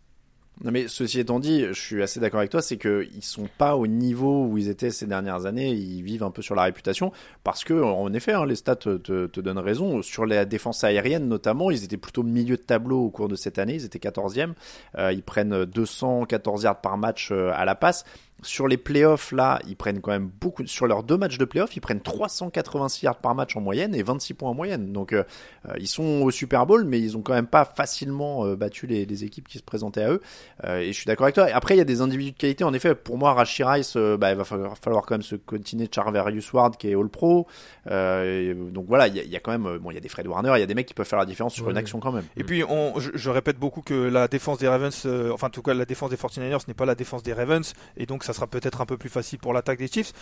[0.62, 3.74] Non mais ceci étant dit, je suis assez d'accord avec toi, c'est qu'ils sont pas
[3.74, 7.10] au niveau où ils étaient ces dernières années, ils vivent un peu sur la réputation,
[7.42, 11.26] parce que en effet, hein, les stats te, te, donnent raison, sur la défense aérienne
[11.26, 14.52] notamment, ils étaient plutôt milieu de tableau au cours de cette année, ils étaient 14e,
[14.98, 18.04] euh, ils prennent 214 yards par match euh, à la passe,
[18.42, 20.66] sur les playoffs, là, ils prennent quand même beaucoup.
[20.66, 24.02] Sur leurs deux matchs de playoffs, ils prennent 386 yards par match en moyenne et
[24.02, 24.92] 26 points en moyenne.
[24.92, 25.22] Donc, euh,
[25.68, 28.86] euh, ils sont au Super Bowl, mais ils ont quand même pas facilement euh, battu
[28.86, 30.20] les, les, équipes qui se présentaient à eux.
[30.64, 31.46] et je suis d'accord avec toi.
[31.52, 32.64] Après, il y a des individus de qualité.
[32.64, 35.88] En effet, pour moi, Rashi Rice, bah, il va falloir, falloir, quand même se continuer
[35.92, 37.46] Charverius Ward qui est All Pro.
[37.86, 39.78] donc voilà, il y, a, il y, a, quand même.
[39.78, 41.18] Bon, il y a des Fred Warner, il y a des mecs qui peuvent faire
[41.18, 42.24] la différence sur une action quand même.
[42.36, 45.62] Et puis, on, je, je, répète beaucoup que la défense des Ravens, enfin, en tout
[45.62, 47.72] cas, la défense des 49ers n'est pas la défense des Ravens.
[47.96, 50.12] Et donc, ça sera peut-être un peu plus facile pour l'attaque des Chiefs.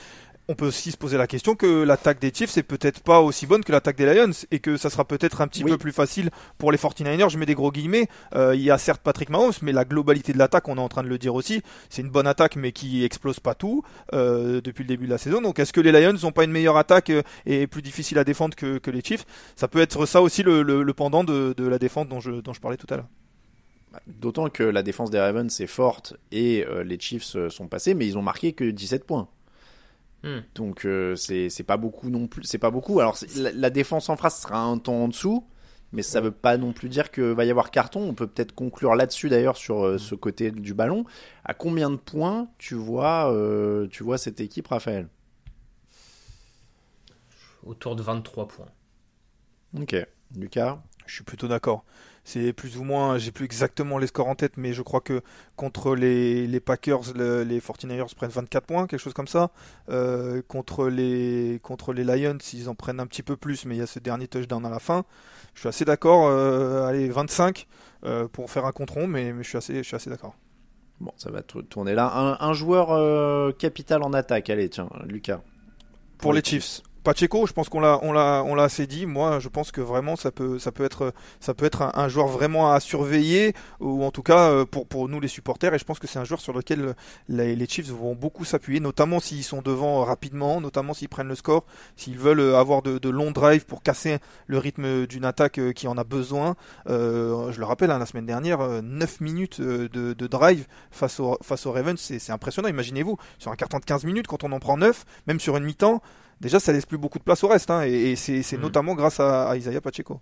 [0.49, 3.47] On peut aussi se poser la question que l'attaque des Chiefs est peut-être pas aussi
[3.47, 6.31] bonne que l'attaque des Lions et que ça sera peut-être un petit peu plus facile
[6.59, 7.29] pour les 49ers.
[7.29, 8.09] Je mets des gros guillemets.
[8.35, 10.89] Euh, il y a certes Patrick Mahomes, mais la globalité de l'attaque, on est en
[10.89, 14.61] train de le dire aussi, c'est une bonne attaque mais qui explose pas tout euh,
[14.61, 15.41] depuis le début de la saison.
[15.41, 18.25] Donc est-ce que les Lions n'ont pas une meilleure attaque euh, et plus difficile à
[18.25, 19.27] défendre que, que les Chiefs?
[19.57, 22.33] Ça peut être ça aussi le, le, le pendant de, de, la défense dont je,
[22.33, 23.07] dont je parlais tout à l'heure.
[24.07, 27.95] D'autant que la défense des Ravens est forte et euh, les Chiefs euh, sont passés,
[27.95, 29.29] mais ils ont marqué que 17 points.
[30.23, 30.41] Hmm.
[30.55, 32.45] Donc euh, c'est pas beaucoup non plus.
[32.45, 33.01] C'est pas beaucoup.
[33.01, 35.47] Alors la, la, défense en face sera un temps en dessous,
[35.93, 38.03] mais ça veut pas non plus dire que va y avoir carton.
[38.03, 41.05] On peut peut-être conclure là-dessus d'ailleurs sur euh, ce côté du ballon.
[41.45, 45.09] À combien de points tu vois, euh, tu vois cette équipe, Raphaël?
[47.65, 48.69] Autour de 23 points.
[49.79, 49.97] Ok,
[50.37, 50.83] Lucas?
[51.07, 51.85] Je suis plutôt d'accord
[52.25, 55.23] c'est plus ou moins, j'ai plus exactement les scores en tête, mais je crois que
[55.57, 59.51] contre les, les Packers, le, les 49ers prennent 24 points, quelque chose comme ça.
[59.89, 63.79] Euh, contre, les, contre les Lions, ils en prennent un petit peu plus, mais il
[63.79, 65.05] y a ce dernier touchdown à la fin.
[65.55, 67.67] Je suis assez d'accord, euh, allez, 25
[68.05, 70.35] euh, pour faire un contre mais, mais je suis assez, je suis assez d'accord.
[71.01, 72.13] Bon, ça va tourner là.
[72.15, 75.41] Un, un joueur capital en attaque, allez, tiens, Lucas.
[76.19, 76.83] Pour, pour les Chiefs.
[77.03, 79.07] Pacheco, je pense qu'on l'a, on l'a, on l'a assez dit.
[79.07, 82.27] Moi, je pense que vraiment, ça peut, ça peut être, ça peut être un, joueur
[82.27, 85.73] vraiment à surveiller, ou en tout cas euh, pour pour nous les supporters.
[85.73, 86.95] Et je pense que c'est un joueur sur lequel
[87.29, 91.35] les, les Chiefs vont beaucoup s'appuyer, notamment s'ils sont devant rapidement, notamment s'ils prennent le
[91.35, 91.65] score,
[91.97, 95.89] s'ils veulent avoir de, de longs drives pour casser le rythme d'une attaque euh, qui
[95.89, 96.55] en a besoin.
[96.89, 101.67] Euh, je le rappelle, hein, la semaine dernière, 9 minutes de, drive face au face
[101.67, 102.69] au Ravens, c'est, c'est impressionnant.
[102.69, 105.65] Imaginez-vous sur un carton de 15 minutes quand on en prend 9, même sur une
[105.65, 106.03] mi-temps
[106.41, 107.71] déjà ça laisse plus beaucoup de place au reste.
[107.71, 108.61] Hein, et, et c'est mm.
[108.61, 110.21] notamment grâce à, à, Isaiah Pacheco.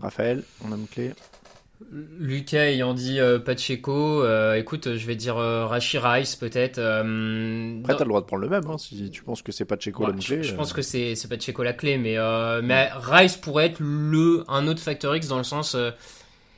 [0.00, 1.12] Raphaël, on a une clé.
[1.90, 6.78] Lucas ayant dit euh, Pacheco, euh, écoute, je vais dire euh, Rashi Rice peut-être.
[6.78, 9.64] Euh, Après, t'as le droit de prendre le même, hein, si tu penses que c'est
[9.64, 10.42] Pacheco ouais, la clé.
[10.42, 12.16] Je, je pense que c'est Pacheco la clé, mais,
[12.62, 15.76] mais Rice pourrait être le un autre facteur X dans le sens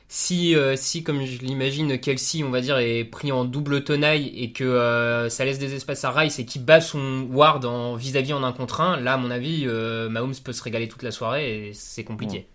[0.09, 4.27] si, euh, si comme je l'imagine, Kelsey, on va dire, est pris en double tenaille
[4.35, 7.95] et que euh, ça laisse des espaces à Rice et qu'il bat son Ward en
[7.95, 11.03] vis-à-vis en un contre un, là, à mon avis, euh, Mahomes peut se régaler toute
[11.03, 12.47] la soirée et c'est compliqué.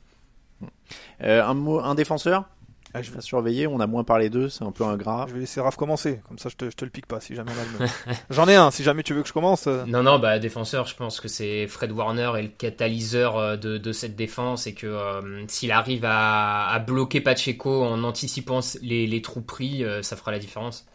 [1.20, 2.48] un, mot, un défenseur?
[2.94, 5.24] Ah, je vais surveiller, on a moins parlé d'eux, c'est un peu ingrat.
[5.28, 7.34] Je vais laisser Raph commencer, comme ça je te, je te le pique pas si
[7.34, 7.90] jamais on a le
[8.30, 9.66] J'en ai un, si jamais tu veux que je commence.
[9.66, 9.84] Euh.
[9.86, 13.78] Non, non, bah défenseur, je pense que c'est Fred Warner et le catalyseur euh, de,
[13.78, 19.06] de cette défense et que euh, s'il arrive à, à, bloquer Pacheco en anticipant les,
[19.06, 20.86] les trous pris, ça fera la différence.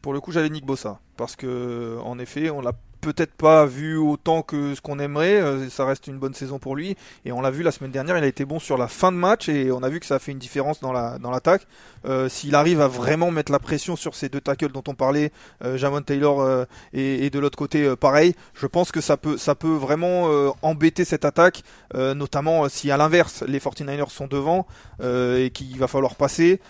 [0.00, 2.72] Pour le coup, j'allais Nick Bossa, parce que en effet, on l'a
[3.04, 5.38] peut-être pas vu autant que ce qu'on aimerait.
[5.40, 6.96] Euh, ça reste une bonne saison pour lui.
[7.26, 9.16] Et on l'a vu la semaine dernière, il a été bon sur la fin de
[9.18, 11.66] match et on a vu que ça a fait une différence dans la dans l'attaque.
[12.06, 15.32] Euh, S'il arrive à vraiment mettre la pression sur ces deux tackles dont on parlait,
[15.62, 19.74] euh, Jamon Taylor et, de l'autre côté pareil, je pense que ça peut ça peut
[19.74, 20.28] vraiment
[20.62, 21.62] embêter cette attaque,
[21.94, 24.66] notamment si à l'inverse les 49ers sont devant
[25.02, 26.60] et qu'il va falloir passer.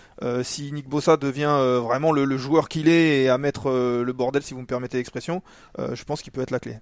[0.43, 4.43] si Nick Bossa devient vraiment le, le joueur qu'il est et à mettre le bordel,
[4.43, 5.41] si vous me permettez l'expression,
[5.77, 6.77] je pense qui peut être la clé.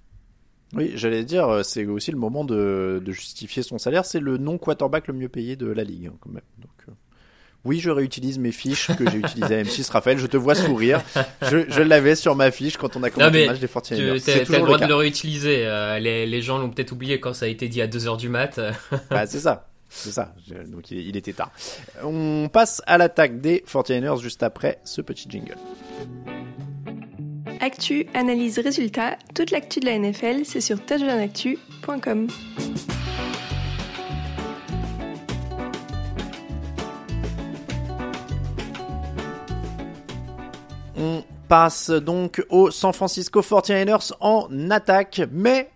[0.74, 4.06] Oui, j'allais dire, euh, c'est aussi le moment de, de justifier son salaire.
[4.06, 6.46] C'est le non quarterback le mieux payé de la ligue, hein, quand même.
[6.60, 6.94] Donc, euh,
[7.66, 9.92] Oui, je réutilise mes fiches que j'ai utilisées à M6.
[9.92, 11.02] Raphaël, je te vois sourire.
[11.42, 14.24] Je, je l'avais sur ma fiche quand on a commenté le match des 49ers.
[14.24, 15.66] Tu as le droit de le réutiliser.
[15.68, 18.30] Euh, les, les, gens l'ont peut-être oublié quand ça a été dit à 2h du
[18.30, 18.62] mat.
[19.10, 19.68] bah, c'est ça.
[19.90, 20.34] C'est ça.
[20.68, 21.52] Donc il, il était tard.
[22.02, 25.58] On passe à l'attaque des 49ers juste après ce petit jingle.
[27.60, 32.28] Actu, analyse, résultat, toute l'actu de la NFL, c'est sur touchdownactu.com.
[40.98, 45.70] On passe donc aux San Francisco 49ers en attaque, mais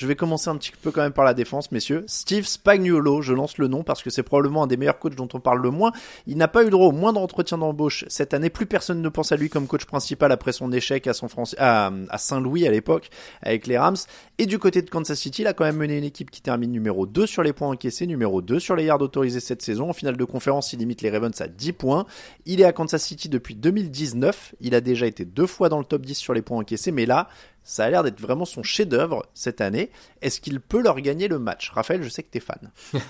[0.00, 2.04] je vais commencer un petit peu quand même par la défense, messieurs.
[2.06, 5.28] Steve Spagnuolo, je lance le nom parce que c'est probablement un des meilleurs coachs dont
[5.34, 5.92] on parle le moins.
[6.26, 8.48] Il n'a pas eu droit au moindre entretien d'embauche cette année.
[8.48, 12.66] Plus personne ne pense à lui comme coach principal après son échec à, à Saint-Louis
[12.66, 13.10] à l'époque
[13.42, 13.98] avec les Rams.
[14.38, 16.72] Et du côté de Kansas City, il a quand même mené une équipe qui termine
[16.72, 19.90] numéro 2 sur les points encaissés, numéro 2 sur les yards autorisés cette saison.
[19.90, 22.06] En finale de conférence, il limite les Ravens à 10 points.
[22.46, 24.54] Il est à Kansas City depuis 2019.
[24.62, 27.04] Il a déjà été deux fois dans le top 10 sur les points encaissés, mais
[27.04, 27.28] là,
[27.70, 29.90] ça a l'air d'être vraiment son chef-d'œuvre cette année.
[30.22, 31.70] Est-ce qu'il peut leur gagner le match?
[31.70, 32.70] Raphaël, je sais que tu es fan.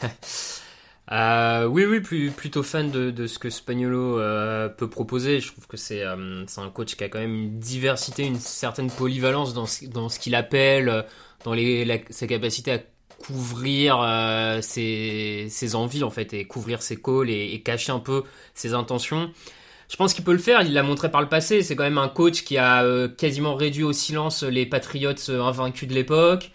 [1.13, 1.99] Euh, oui, oui,
[2.31, 5.41] plutôt fan de, ce que Spagnolo euh, peut proposer.
[5.41, 8.89] Je trouve que euh, c'est un coach qui a quand même une diversité, une certaine
[8.93, 11.05] polyvalence dans ce, dans ce qu'il appelle,
[11.43, 12.79] dans les, sa capacité à
[13.19, 13.99] couvrir
[14.63, 18.23] ses, ses, envies en fait et couvrir ses calls et, et cacher un peu
[18.55, 19.33] ses intentions.
[19.91, 21.63] Je pense qu'il peut le faire, il l'a montré par le passé.
[21.63, 25.43] C'est quand même un coach qui a euh, quasiment réduit au silence les Patriots euh,
[25.43, 26.53] invaincus de l'époque,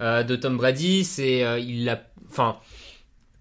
[0.00, 1.04] euh, de Tom Brady.
[1.04, 2.56] C'est, il l'a, enfin,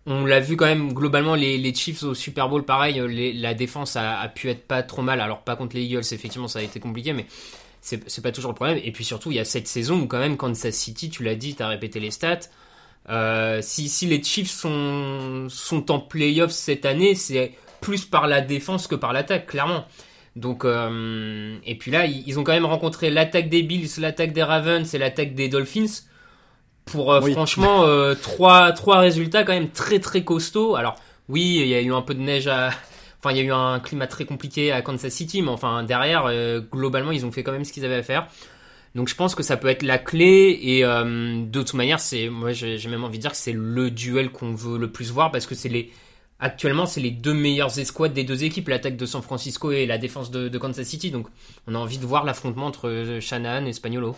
[0.05, 3.01] on l'a vu quand même globalement les, les, Chiefs au Super Bowl, pareil,
[3.39, 5.21] la défense a, pu être pas trop mal.
[5.21, 7.25] Alors pas contre les Eagles, effectivement, ça a été compliqué, mais
[7.79, 8.81] c'est, pas toujours le problème.
[8.83, 11.36] Et puis surtout, il y a cette saison où quand même Kansas City, tu l'as
[11.36, 12.49] dit, tu as répété les stats.
[13.62, 18.87] si, si les Chiefs sont, sont en playoffs cette année, c'est plus par la défense
[18.87, 19.85] que par l'attaque, clairement.
[20.37, 24.43] Donc, euh, et puis là, ils ont quand même rencontré l'attaque des Bills, l'attaque des
[24.43, 26.03] Ravens et l'attaque des Dolphins.
[26.85, 30.75] Pour euh, franchement, euh, trois, trois résultats quand même très très costauds.
[30.75, 30.95] Alors,
[31.27, 32.69] oui, il y a eu un peu de neige à.
[33.19, 36.31] Enfin, il y a eu un climat très compliqué à Kansas City, mais enfin, derrière,
[36.71, 38.27] globalement, ils ont fait quand même ce qu'ils avaient à faire.
[38.93, 42.51] Donc je pense que ça peut être la clé et de toute manière c'est moi
[42.53, 45.45] j'ai même envie de dire que c'est le duel qu'on veut le plus voir parce
[45.45, 45.91] que c'est les
[46.39, 49.97] Actuellement, c'est les deux meilleures escouades des deux équipes, l'attaque de San Francisco et la
[49.97, 51.10] défense de, Kansas City.
[51.10, 51.28] Donc,
[51.65, 54.15] on a envie de voir l'affrontement entre Shanahan et Spagnolo.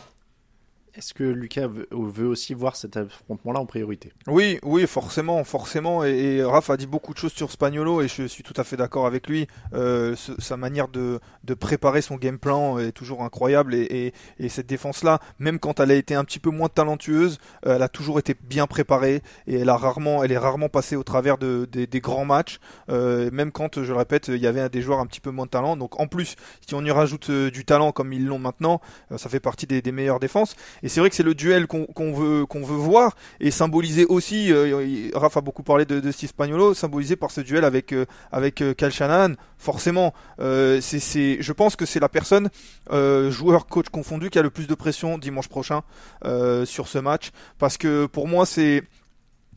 [0.99, 4.11] Est-ce que Lucas veut aussi voir cet affrontement-là en priorité?
[4.27, 6.03] Oui, oui, forcément, forcément.
[6.03, 8.75] Et, Raph a dit beaucoup de choses sur Spagnolo et je suis tout à fait
[8.75, 9.47] d'accord avec lui.
[9.73, 14.67] Euh, sa manière de, de, préparer son game plan est toujours incroyable et, et, cette
[14.67, 18.19] défense-là, même quand elle a été un petit peu moins talentueuse, euh, elle a toujours
[18.19, 22.01] été bien préparée et elle a rarement, elle est rarement passée au travers de, des
[22.01, 22.59] grands matchs,
[22.89, 25.45] euh, même quand, je le répète, il y avait des joueurs un petit peu moins
[25.45, 25.77] de talent.
[25.77, 26.35] Donc en plus,
[26.67, 28.81] si on y rajoute du talent comme ils l'ont maintenant,
[29.15, 30.57] ça fait partie des, des meilleures défenses.
[30.83, 34.51] Et c'est vrai que c'est le duel qu'on veut voir et symboliser aussi.
[34.51, 38.61] Euh, Raph a beaucoup parlé de, Steve Spagnolo, symbolisé par ce duel avec euh, avec
[38.61, 39.35] euh, Cal Shanahan.
[39.57, 42.49] Forcément, c'est je pense que c'est la personne
[42.89, 45.81] joueur coach confondu qui a le plus de pression dimanche prochain
[46.65, 48.83] sur ce match parce que pour moi c'est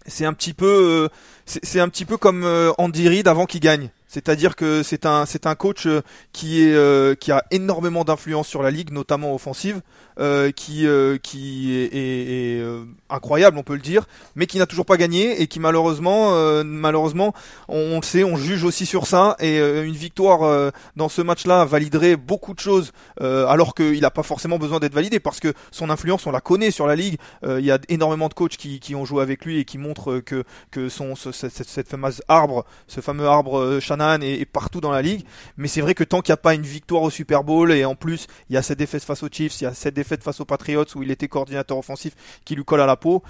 [0.06, 1.08] c'est un petit peu
[1.46, 2.44] c'est un petit peu comme
[2.78, 3.90] Andy Reid avant qu'il gagne.
[4.12, 5.88] C'est-à-dire que c'est un c'est un coach
[6.33, 9.81] qui est qui a énormément d'influence sur la ligue, notamment offensive.
[10.20, 14.85] Euh, qui euh, qui est, euh, incroyable, on peut le dire, mais qui n'a toujours
[14.85, 16.33] pas gagné et qui malheureusement
[16.64, 17.33] malheureusement
[17.68, 22.16] on, le sait, on juge aussi sur ça et une victoire dans ce match-là validerait
[22.16, 26.27] beaucoup de choses alors qu'il n'a pas forcément besoin d'être validé parce que son influence
[26.27, 27.18] on la connaît sur la ligue.
[27.44, 30.18] Il y a énormément de coachs qui, qui ont joué avec lui et qui montrent
[30.20, 33.81] que que son cette, cette, fameuse arbre, ce fameux arbre
[34.20, 35.24] Est, partout dans la ligue.
[35.56, 37.84] Mais c'est vrai que tant qu'il n'y a pas une victoire au Super Bowl et
[37.84, 40.22] en plus il y a cette défaite face aux Chiefs, il y a cette défaite
[40.22, 43.22] face aux Patriots où il était coordinateur offensif qui lui colle à la peau.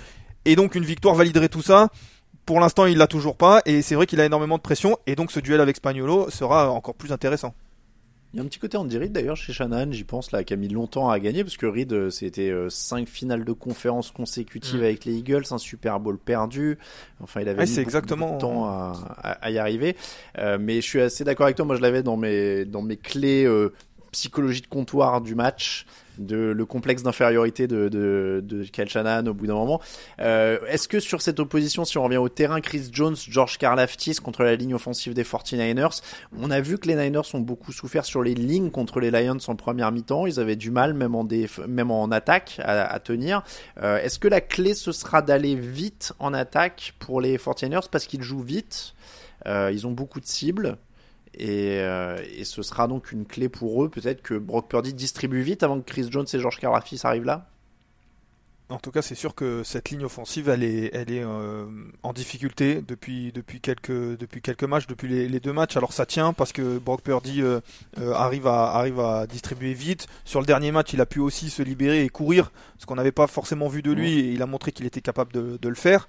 [0.45, 1.89] Et donc une victoire validerait tout ça.
[2.45, 5.15] Pour l'instant, il l'a toujours pas et c'est vrai qu'il a énormément de pression et
[5.15, 7.55] donc ce duel avec Spagnolo sera encore plus intéressant.
[8.33, 10.55] Il y a un petit côté Andy Reid d'ailleurs chez Shanahan, j'y pense là, qui
[10.55, 14.11] a mis longtemps à gagner parce que Reid euh, c'était euh, cinq finales de conférence
[14.11, 14.85] consécutives mm.
[14.85, 16.79] avec les Eagles, un Super Bowl perdu.
[17.23, 18.35] Enfin, il avait mis exactement...
[18.35, 19.97] de temps à, y arriver.
[20.39, 21.67] Euh, mais je suis assez d'accord avec toi.
[21.67, 23.47] Moi, je l'avais dans mes dans mes clés
[24.13, 25.87] psychologie de comptoir du match
[26.19, 29.81] de le complexe d'infériorité de, de, de au bout d'un moment.
[30.21, 34.17] Euh, est-ce que sur cette opposition, si on revient au terrain, Chris Jones, George Karlaftis
[34.17, 36.03] contre la ligne offensive des 49ers,
[36.39, 39.39] on a vu que les Niners ont beaucoup souffert sur les lignes contre les Lions
[39.47, 40.27] en première mi-temps.
[40.27, 41.27] Ils avaient du mal, même en,
[41.69, 43.43] même en attaque, à, tenir.
[43.83, 48.07] Euh, est-ce que la clé, ce sera d'aller vite en attaque pour les 49ers parce
[48.07, 48.95] qu'ils jouent vite
[49.47, 50.77] Euh, ils ont beaucoup de cibles.
[51.35, 53.89] Et, euh, et ce sera donc une clé pour eux.
[53.91, 57.52] Peut-être que Brock Purdy distribue vite avant que Chris Jones et George Karlaftis arrivent là?
[58.69, 61.67] En tout cas, c'est sûr que cette ligne offensive, elle est, elle est euh,
[62.03, 65.77] en difficulté depuis, depuis, quelques, depuis quelques matchs, depuis les, les deux matchs.
[65.77, 67.61] Alors ça tient parce que Brock Purdy euh,
[67.99, 70.07] euh, arrive, à, arrive à distribuer vite.
[70.25, 73.13] Sur le dernier match, il a pu aussi se libérer et courir, ce qu'on n'avait
[73.13, 75.75] pas forcément vu de lui, et il a montré qu'il était capable de, de le
[75.75, 76.09] faire.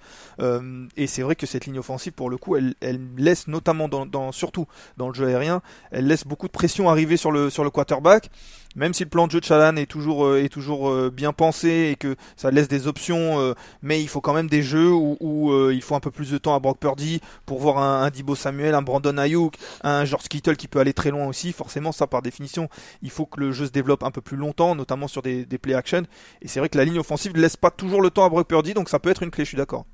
[0.96, 4.06] Et c'est vrai que cette ligne offensive, pour le coup, elle, elle laisse notamment, dans,
[4.06, 5.62] dans, surtout dans le jeu aérien,
[5.92, 8.30] elle laisse beaucoup de pression arriver sur le, sur le quarterback
[8.76, 11.96] même si le plan de jeu de Chalan est toujours est toujours bien pensé et
[11.96, 15.70] que ça laisse des options, euh, mais il faut quand même des jeux où, où
[15.72, 18.36] il faut un peu plus de temps à Brock Purdy pour voir un, un Dibo
[18.36, 21.52] Samuel, un Brandon Ayuk, un George Kittle qui peut aller très loin aussi.
[21.54, 22.70] Forcément, ça par définition,
[23.02, 25.58] il faut que le jeu se développe un peu plus longtemps, notamment sur des, des
[25.58, 26.04] play action.
[26.42, 28.48] Et c'est vrai que la ligne offensive ne laisse pas toujours le temps à Brock
[28.48, 29.44] Purdy, donc ça peut être une clé.
[29.44, 29.86] Je suis d'accord.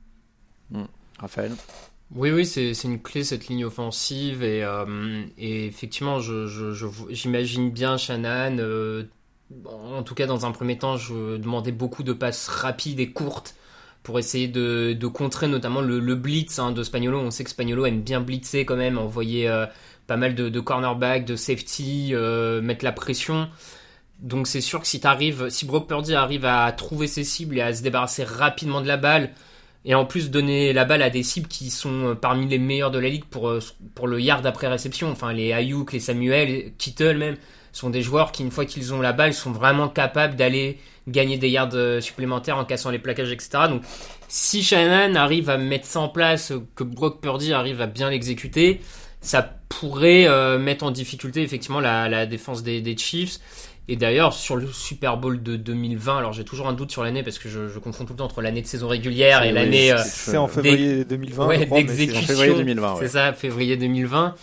[0.72, 0.84] Hmm.
[1.20, 1.52] Raphaël?
[2.16, 6.74] Oui, oui, c'est c'est une clé cette ligne offensive et, euh, et effectivement, je, je,
[6.74, 8.58] je- j'imagine bien Shannon.
[8.58, 9.04] euh,
[9.66, 13.56] en tout cas, dans un premier temps, je demandais beaucoup de passes rapides et courtes
[14.04, 17.20] pour essayer de, contrer notamment le, blitz hein, de Spagnolo.
[17.20, 19.66] On sait que Spagnolo aime bien blitzer quand même, envoyer euh,
[20.08, 23.50] pas mal de, de cornerback, de safety, euh, mettre la pression.
[24.20, 27.62] Donc c'est sûr que si t'arrives, si Brock Purdy arrive à trouver ses cibles et
[27.62, 29.32] à se débarrasser rapidement de la balle,
[29.86, 32.92] et en plus donner la balle à des cibles qui sont euh, parmi les meilleurs
[32.92, 33.60] de la ligue pour, euh,
[33.96, 35.10] pour le yard après réception.
[35.10, 37.38] Enfin, les Ayuk, les Samuel, Kittle même,
[37.72, 40.78] sont des joueurs qui, une fois qu'ils ont la balle, sont vraiment capables d'aller
[41.08, 43.50] gagner des yards euh, supplémentaires en cassant les plaquages, etc.
[43.70, 43.82] Donc,
[44.28, 48.10] si Shannon arrive à mettre ça en place, euh, que Brock Purdy arrive à bien
[48.10, 48.80] l'exécuter,
[49.22, 53.40] ça pourrait euh, mettre en difficulté effectivement la, la défense des, des Chiefs.
[53.92, 57.24] Et d'ailleurs, sur le Super Bowl de 2020, alors j'ai toujours un doute sur l'année
[57.24, 59.92] parce que je, je confonds tout le temps entre l'année de saison régulière et l'année
[59.92, 61.48] euh, c'est- en février 2020.
[61.48, 62.22] ouais, mais c'est- En d'exécution.
[62.28, 63.00] février 2020, ouais.
[63.02, 64.36] C'est ça, février 2020.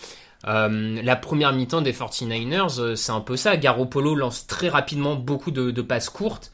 [0.45, 3.57] Euh, la première mi-temps des 49ers, euh, c'est un peu ça.
[3.57, 6.51] Garoppolo lance très rapidement beaucoup de, passes courtes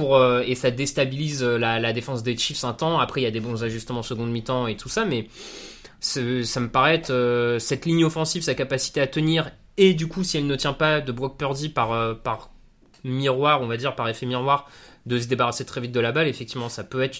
[0.00, 2.98] euh, et ça déstabilise la, défense des Chiefs un temps.
[2.98, 5.28] Après, il y a des bons ajustements en seconde mi-temps et tout ça, mais
[6.00, 10.38] ça me paraît être cette ligne offensive, sa capacité à tenir et du coup, si
[10.38, 12.50] elle ne tient pas de Brock Purdy par
[13.04, 14.68] miroir, on va dire par effet miroir,
[15.06, 17.18] de se débarrasser très vite de la balle, effectivement, ça peut être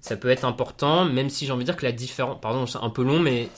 [0.00, 2.78] ça peut être important, même si j'ai envie de dire que la différence, pardon, c'est
[2.80, 3.48] un peu long, mais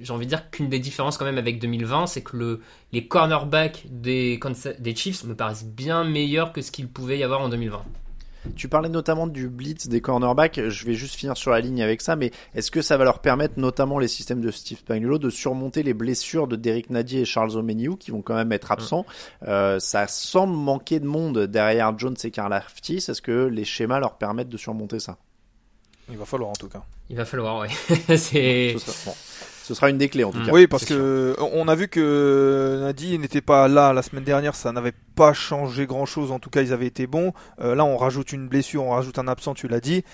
[0.00, 2.60] j'ai envie de dire qu'une des différences quand même avec 2020, c'est que le,
[2.92, 4.40] les cornerbacks des,
[4.96, 7.82] Chiefs me paraissent bien meilleurs que ce qu'il pouvait y avoir en 2020.
[8.56, 10.60] Tu parlais notamment du blitz des cornerbacks.
[10.68, 13.20] Je vais juste finir sur la ligne avec ça, mais est-ce que ça va leur
[13.20, 17.24] permettre, notamment les systèmes de Steve Spagnuolo, de surmonter les blessures de Derek Nadier et
[17.24, 19.06] Charles Omeniou qui vont quand même être absents?
[19.48, 22.96] Euh, Ça semble manquer de monde derrière Jones et Karlaftis.
[23.08, 25.16] Est-ce que les schémas leur permettent de surmonter ça?
[26.10, 26.82] Il va falloir en tout cas.
[27.10, 27.68] Il va falloir, ouais.
[28.16, 29.14] c'est, ce sera, bon,
[29.62, 30.46] ce sera une des clés en tout Mm.
[30.46, 30.52] cas.
[30.52, 34.72] Oui, parce que on a vu que Nadi n'était pas là la semaine dernière, ça
[34.72, 36.30] n'avait pas changé grand chose.
[36.32, 37.32] En tout cas, ils avaient été bons.
[37.60, 40.04] Euh, là, on rajoute une blessure, on rajoute un absent, tu l'as dit.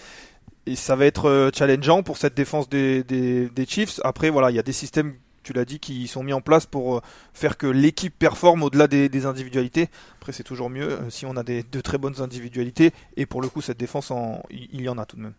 [0.67, 3.99] Et ça va être euh, challengeant pour cette défense des, des, des Chiefs.
[4.05, 6.67] Après, voilà, il y a des systèmes, tu l'as dit, qui sont mis en place
[6.67, 7.01] pour euh,
[7.35, 9.89] faire que l'équipe performe au-delà des, des individualités.
[10.21, 12.93] Après, c'est toujours mieux si on a des, de très bonnes individualités.
[13.17, 15.35] Et pour le coup, cette défense, en, il y en a tout de même.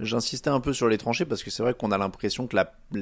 [0.00, 2.56] J'insistais un peu sur les tranchées parce que c'est vrai qu'on a l'impression que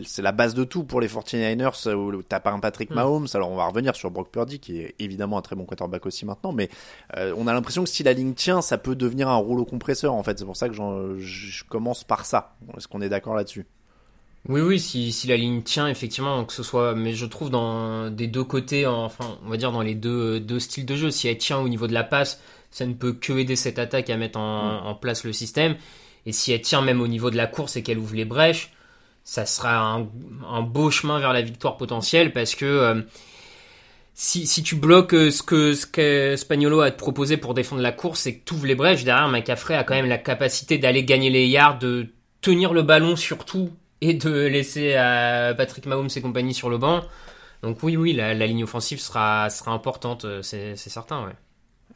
[0.05, 2.95] c'est la base de tout pour les 49ers où t'as pas un Patrick Mm.
[2.95, 3.27] Mahomes.
[3.35, 6.25] Alors on va revenir sur Brock Purdy qui est évidemment un très bon quarterback aussi
[6.25, 6.71] maintenant, mais
[7.17, 10.15] euh, on a l'impression que si la ligne tient, ça peut devenir un rouleau compresseur
[10.15, 10.39] en fait.
[10.39, 12.57] C'est pour ça que je commence par ça.
[12.77, 13.67] Est-ce qu'on est d'accord là-dessus?
[14.49, 18.11] Oui, oui, si, si la ligne tient, effectivement, que ce soit, mais je trouve dans
[18.11, 21.27] des deux côtés, enfin, on va dire dans les deux, deux styles de jeu, si
[21.27, 24.17] elle tient au niveau de la passe, ça ne peut que aider cette attaque à
[24.17, 25.75] mettre en, en place le système.
[26.27, 28.73] Et si elle tient même au niveau de la course et qu'elle ouvre les brèches,
[29.25, 29.95] ça sera
[30.49, 33.01] un, beau chemin vers la victoire potentielle parce que euh,
[34.15, 37.83] si, si tu bloques euh, ce que, ce que Spagnolo a te proposé pour défendre
[37.83, 40.79] la course et que tu ouvres les brèches, derrière, McCaffrey a quand même la capacité
[40.79, 42.09] d'aller gagner les yards, de
[42.41, 44.95] tenir le ballon surtout et de laisser
[45.57, 47.03] Patrick Mahomes et compagnie sur le banc.
[47.63, 51.33] Donc oui, oui, la, la ligne offensive sera, sera importante, euh, c'est certain, ouais.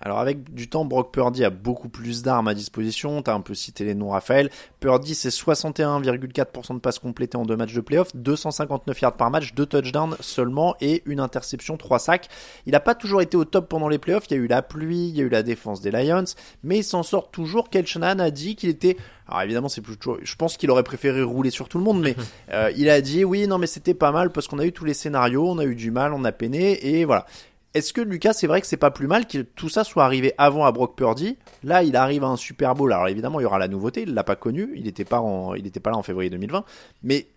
[0.03, 3.21] Alors avec du temps, Brock Purdy a beaucoup plus d'armes à disposition.
[3.21, 4.51] T'as un peu cité les noms, Raphaël.
[4.81, 9.53] Purdy, c'est 61,4% de passes complétées en deux matchs de playoff, 259 yards par match,
[9.53, 12.29] deux touchdowns seulement et une interception, trois sacs.
[12.65, 14.25] Il n'a pas toujours été au top pendant les playoffs.
[14.31, 16.25] Il y a eu la pluie, il y a eu la défense des Lions,
[16.63, 17.69] mais il s'en sort toujours.
[17.69, 18.97] Kel Shanahan a dit qu'il était
[19.31, 20.19] alors évidemment, c'est plus toujours.
[20.23, 22.17] Je pense qu'il aurait préféré rouler sur tout le monde, mais
[22.53, 24.85] euh, il a dit oui, non, mais c'était pas mal parce qu'on a eu tous
[24.85, 27.27] les scénarios, on a eu du mal, on a peiné et voilà.
[27.75, 30.33] Est-ce que Lucas, c'est vrai que c'est pas plus mal que tout ça soit arrivé
[30.39, 31.37] avant à Brock Purdy?
[31.63, 32.93] Là, il arrive à un Super Bowl.
[32.93, 34.03] Alors évidemment, il y aura la nouveauté.
[34.03, 34.73] Il l'a pas connu.
[34.75, 36.65] Il n'était pas en, il était pas là en février 2020.
[37.05, 37.29] Mais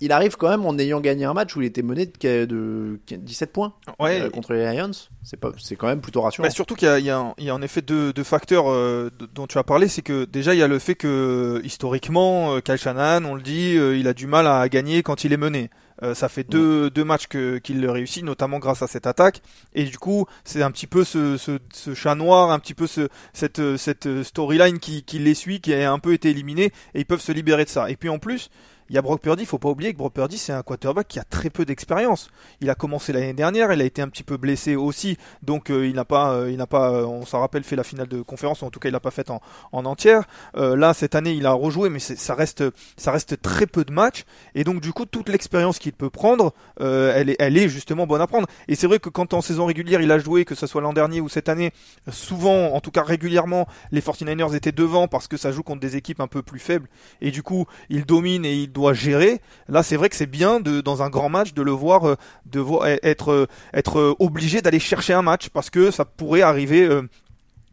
[0.00, 2.98] il arrive quand même en ayant gagné un match où il était mené de, de
[3.16, 4.20] 17 points Ouais.
[4.20, 4.90] euh, contre les Lions.
[5.24, 6.46] C'est pas, c'est quand même plutôt rassurant.
[6.46, 8.70] Bah, surtout qu'il y y, a un- il y a en effet deux, deux facteurs
[8.70, 12.54] euh, dont tu as parlé, c'est que déjà il y a le fait que historiquement,
[12.54, 15.32] euh, Kyle Shanahan, on le dit, euh, il a du mal à gagner quand il
[15.32, 15.70] est mené.
[16.02, 19.42] Euh, ça fait deux, deux matchs que- qu'il le réussit, notamment grâce à cette attaque.
[19.74, 22.86] Et du coup, c'est un petit peu ce, ce, ce chat noir, un petit peu
[22.86, 27.00] ce, cette, cette storyline qui, qui les suit, qui a un peu été éliminé, et
[27.00, 27.90] ils peuvent se libérer de ça.
[27.90, 28.50] Et puis en plus,
[28.90, 31.08] il y a Brock Purdy, il faut pas oublier que Brock Purdy c'est un quarterback
[31.08, 32.30] qui a très peu d'expérience.
[32.60, 35.86] Il a commencé l'année dernière, il a été un petit peu blessé aussi, donc euh,
[35.86, 38.22] il n'a pas, euh, il n'a pas, euh, on s'en rappelle, fait la finale de
[38.22, 39.40] conférence, en tout cas il l'a pas faite en,
[39.72, 40.24] en entière.
[40.54, 42.64] Là cette année il a rejoué, mais ça reste,
[42.96, 44.24] ça reste très peu de matchs,
[44.54, 48.20] et donc du coup toute l'expérience qu'il peut prendre, elle est, elle est justement bonne
[48.20, 48.46] à prendre.
[48.68, 50.92] Et c'est vrai que quand en saison régulière il a joué, que ce soit l'an
[50.92, 51.72] dernier ou cette année,
[52.10, 55.96] souvent, en tout cas régulièrement, les 49ers étaient devant parce que ça joue contre des
[55.96, 56.88] équipes un peu plus faibles,
[57.20, 59.40] et du coup il domine et il gérer.
[59.68, 62.14] Là, c'est vrai que c'est bien de, dans un grand match de le voir, euh,
[62.46, 63.46] de vo- être, euh,
[63.98, 66.88] euh, obligé d'aller chercher un match parce que ça pourrait arriver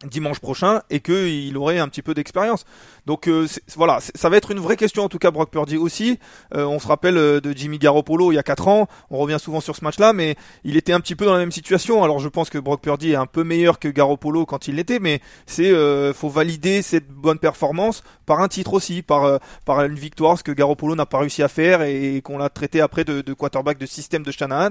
[0.04, 2.64] dimanche prochain et qu'il aurait un petit peu d'expérience.
[3.06, 6.18] Donc euh, voilà, ça va être une vraie question en tout cas Brock Purdy aussi.
[6.54, 9.38] Euh, on se rappelle euh, de Jimmy Garoppolo il y a 4 ans, on revient
[9.40, 12.04] souvent sur ce match-là, mais il était un petit peu dans la même situation.
[12.04, 14.98] Alors je pense que Brock Purdy est un peu meilleur que Garoppolo quand il l'était,
[14.98, 19.82] mais c'est euh, faut valider cette bonne performance par un titre aussi, par euh, par
[19.82, 23.04] une victoire, ce que Garoppolo n'a pas réussi à faire et, qu'on l'a traité après
[23.04, 24.70] de, de quarterback de système de Shanahan.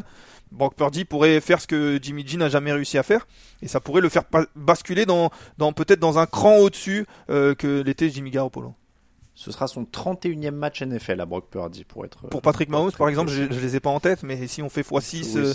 [0.52, 3.28] Brock Purdy pourrait faire ce que Jimmy G n'a jamais réussi à faire
[3.62, 4.24] et ça pourrait le faire
[4.56, 8.74] basculer dans, dans peut-être dans un cran au-dessus euh, que l'était Jimmy Garoppolo.
[9.38, 12.26] Ce sera son 31e match NFL à Brock Purdy pour être.
[12.30, 14.70] Pour Patrick Mahomes, par exemple, je, je les ai pas en tête, mais si on
[14.70, 15.54] fait x6, euh,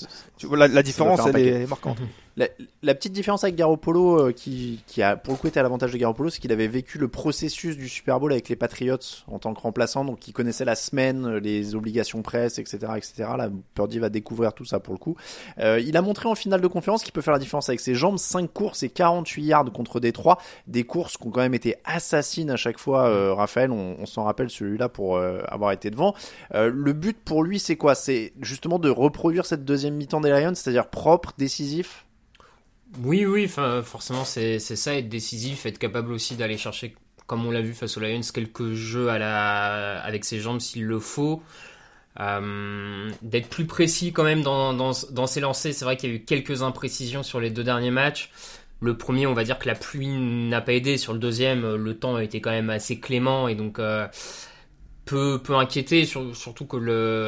[0.55, 1.97] la, la différence, elle est marquante.
[2.37, 2.47] La,
[2.83, 5.93] la petite différence avec Garoppolo, euh, qui, qui a pour le coup été à l'avantage
[5.93, 9.39] de Garoppolo, c'est qu'il avait vécu le processus du Super Bowl avec les Patriots en
[9.39, 13.31] tant que remplaçant, donc il connaissait la semaine, euh, les obligations presse, etc., etc.
[13.37, 15.17] Là, Purdy va découvrir tout ça pour le coup.
[15.59, 17.95] Euh, il a montré en finale de conférence qu'il peut faire la différence avec ses
[17.95, 21.77] jambes, 5 courses et 48 yards contre Détroit, des courses qui ont quand même été
[21.85, 23.09] assassines à chaque fois.
[23.09, 26.15] Euh, Raphaël, on, on s'en rappelle celui-là pour euh, avoir été devant.
[26.55, 27.95] Euh, le but pour lui, c'est quoi?
[27.95, 32.07] C'est justement de reproduire cette deuxième mi-temps des Lions, c'est-à-dire propre, décisif.
[32.99, 37.61] Oui, oui, forcément, c'est ça, être décisif, être capable aussi d'aller chercher, comme on l'a
[37.61, 40.01] vu face aux Lions, quelques jeux à la...
[40.03, 41.43] avec ses jambes s'il le faut.
[42.19, 45.75] Euh, d'être plus précis quand même dans, ses lancers.
[45.75, 48.31] C'est vrai qu'il y a eu quelques imprécisions sur les deux derniers matchs.
[48.81, 50.99] Le premier, on va dire que la pluie n'a pas aidé.
[50.99, 54.09] Sur le deuxième, le temps a été quand même assez clément et donc euh,
[55.05, 56.05] peu, peu inquiété.
[56.07, 56.79] Sur- surtout que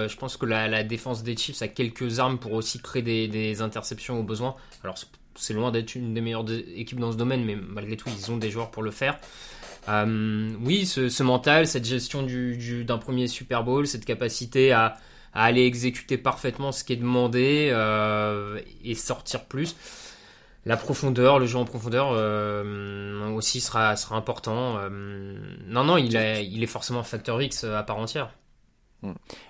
[0.09, 3.29] je pense que la, la défense des Chiefs a quelques armes pour aussi créer des,
[3.29, 4.57] des interceptions au besoin.
[4.85, 4.99] Alors
[5.35, 6.45] c'est- loin d'être une des meilleures
[6.77, 9.19] équipes dans ce domaine, mais malgré tout, ils ont des joueurs pour le faire.
[9.89, 14.71] Euh, oui, ce, ce mental, cette gestion du- du- d'un premier Super Bowl, cette capacité
[14.73, 14.97] à,
[15.35, 19.75] à aller exécuter parfaitement ce qui est demandé euh, et sortir plus.
[20.65, 24.79] La profondeur, le jeu en profondeur euh, aussi sera, sera important.
[25.67, 28.31] Non, non, il, a- il est forcément facteur X à part entière.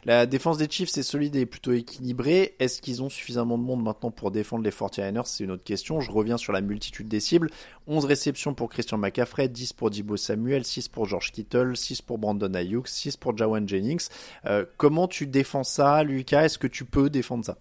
[0.05, 2.55] La défense des Chiefs est solide et plutôt équilibrée.
[2.59, 6.01] Est-ce qu'ils ont suffisamment de monde maintenant pour défendre les 49ers C'est une autre question.
[6.01, 7.51] Je reviens sur la multitude des cibles.
[7.87, 12.19] 11 réceptions pour Christian McCaffrey, 10 pour Dibo Samuel, 6 pour George Kittle, 6 pour
[12.19, 14.09] Brandon Ayuk, 6 pour Jawan Jennings.
[14.47, 16.45] Euh, comment tu défends ça, Lucas?
[16.45, 17.59] Est-ce que tu peux défendre ça?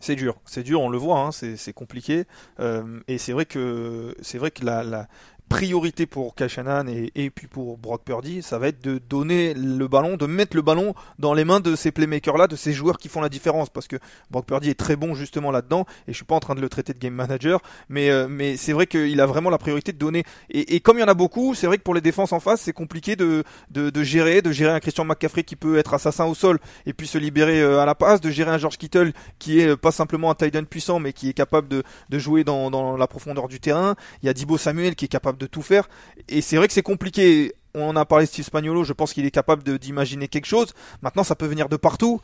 [0.00, 2.24] C'est dur, c'est dur, on le voit, hein, c'est compliqué.
[2.60, 5.08] Euh, et c'est vrai que c'est vrai que la
[5.48, 9.86] priorité pour Kashanan et, et puis pour Brock Purdy, ça va être de donner le
[9.86, 13.08] ballon, de mettre le ballon dans les mains de ces playmakers-là, de ces joueurs qui
[13.08, 13.68] font la différence.
[13.70, 13.96] Parce que
[14.30, 16.68] Brock Purdy est très bon justement là-dedans, et je suis pas en train de le
[16.68, 19.98] traiter de game manager, mais, euh, mais c'est vrai qu'il a vraiment la priorité de
[19.98, 20.24] donner.
[20.50, 22.40] Et, et comme il y en a beaucoup, c'est vrai que pour les défenses en
[22.40, 25.94] face, c'est compliqué de, de, de gérer, de gérer un Christian McCaffrey qui peut être
[25.94, 28.78] assassin au sol et puis se libérer euh, à la passe, de gérer un George
[28.78, 31.82] Kittle qui est euh, pas simplement un tight end puissant, mais qui est capable de,
[32.08, 33.94] de jouer dans, dans la profondeur du terrain.
[34.22, 35.88] Il y a Dibo Samuel qui est capable de tout faire.
[36.28, 37.52] Et c'est vrai que c'est compliqué.
[37.74, 40.74] On en a parlé Steve Spagnuolo, je pense qu'il est capable d'imaginer quelque chose.
[41.02, 42.20] Maintenant, ça peut venir de partout.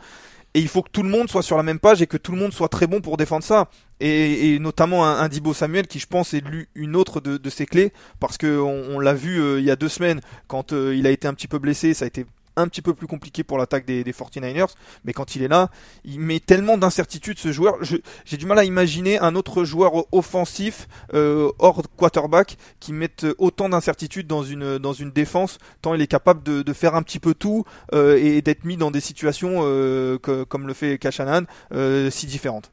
[0.55, 2.33] Et il faut que tout le monde soit sur la même page et que tout
[2.33, 3.69] le monde soit très bon pour défendre ça.
[4.01, 7.67] Et, notamment un, un Dibo Samuel qui, je pense, est lu- une autre de, ses
[7.67, 7.93] clés.
[8.19, 11.07] Parce que on, on l'a vu euh, il y a deux semaines, quand euh, il
[11.07, 12.27] a été un petit peu blessé, ça a été
[12.61, 14.75] un petit peu plus compliqué pour l'attaque des, des 49ers.
[15.05, 15.71] Mais quand il est là,
[16.05, 17.79] il met tellement d'incertitudes ce joueur.
[17.83, 23.69] J'ai du mal à imaginer un autre joueur offensif euh, hors quarterback qui mette autant
[23.69, 28.17] d'incertitudes dans une défense tant il est capable de, faire un petit peu tout euh,
[28.17, 32.71] et d'être mis dans des situations euh, comme le fait Kashanan euh, si différentes.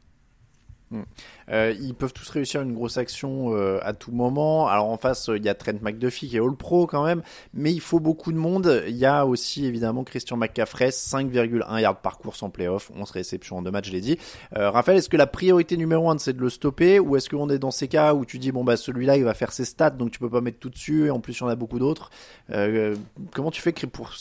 [1.49, 4.67] Euh, ils peuvent tous réussir une grosse action euh, à tout moment.
[4.67, 7.21] Alors en face, il y a Trent McDuffie qui est All Pro quand même,
[7.53, 8.83] mais il faut beaucoup de monde.
[8.87, 13.57] Il y a aussi évidemment Christian McCaffrey, 5,1 yards par course en playoff, 11 réceptions
[13.57, 14.17] en deux matchs, je l'ai dit.
[14.55, 16.99] Euh, Raphaël, est-ce que la priorité numéro 1 c'est de le stopper?
[16.99, 19.33] Ou est-ce qu'on est dans ces cas où tu dis bon bah celui-là il va
[19.33, 21.43] faire ses stats donc tu peux pas mettre tout dessus et en plus il y
[21.43, 22.09] en a beaucoup d'autres?
[22.51, 22.95] Euh,
[23.31, 24.11] comment tu fais pour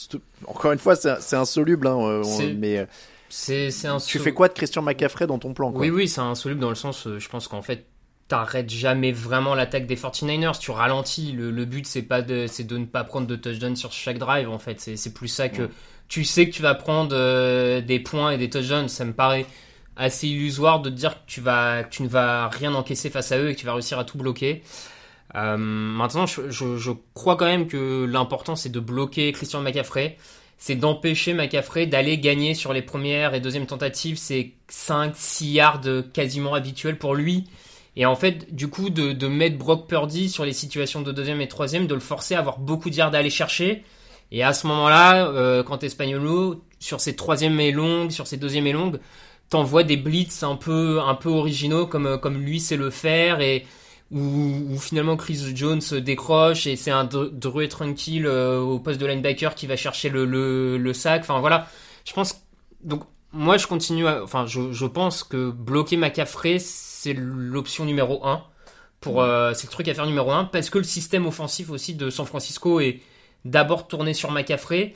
[0.45, 2.21] encore une fois c'est insoluble hein,
[2.57, 2.85] mais
[3.29, 6.61] c'est, un Tu fais quoi de Christian McCaffrey dans ton plan Oui, oui, c'est insoluble
[6.61, 7.85] dans le sens, euh, je pense qu'en fait,
[8.27, 11.31] t'arrêtes jamais vraiment l'attaque des 49ers, tu ralentis.
[11.31, 14.49] Le, but, c'est pas de, c'est de ne pas prendre de touchdown sur chaque drive,
[14.49, 14.79] en fait.
[14.79, 15.69] C'est, plus ça que
[16.07, 18.89] tu sais que tu vas prendre euh, des points et des touchdowns.
[18.89, 19.45] Ça me paraît
[19.95, 23.39] assez illusoire de te dire que tu, vas, tu ne vas rien encaisser face à
[23.39, 24.63] eux et que tu vas réussir à tout bloquer.
[25.35, 30.17] Euh, maintenant, je, je, crois quand même que l'important, c'est de bloquer Christian McCaffrey
[30.57, 34.17] c'est d'empêcher McCaffrey d'aller gagner sur les premières et deuxièmes tentatives.
[34.17, 35.81] C'est 5-6 yards
[36.13, 37.45] quasiment habituels pour lui.
[37.95, 41.47] Et en fait, du coup, de, mettre Brock Purdy sur les situations de deuxième et
[41.47, 43.83] troisième, de le forcer à avoir beaucoup de yards à aller chercher.
[44.31, 48.67] Et à ce moment-là, euh, quand Espagnolo, sur ses troisième et longues, sur ses deuxième
[48.67, 48.99] et longues,
[49.49, 53.65] t'envoies des blitz un peu, un peu originaux comme, comme lui sait le faire et
[54.11, 59.55] où, finalement Chris Jones décroche et c'est un Drew tranquille euh, au poste de linebacker
[59.55, 60.25] qui va chercher le,
[60.77, 61.21] le, sac.
[61.21, 61.67] Enfin voilà,
[62.05, 62.41] je pense
[62.83, 63.03] donc
[63.33, 68.43] moi je continue, enfin je, je, pense que bloquer McCaffrey c'est l'option numéro 1
[69.01, 71.93] pour euh, c'est le truc à faire numéro 1 parce que le système offensif aussi
[71.95, 73.01] de San Francisco est
[73.45, 74.93] d'abord tourné sur McCaffrey.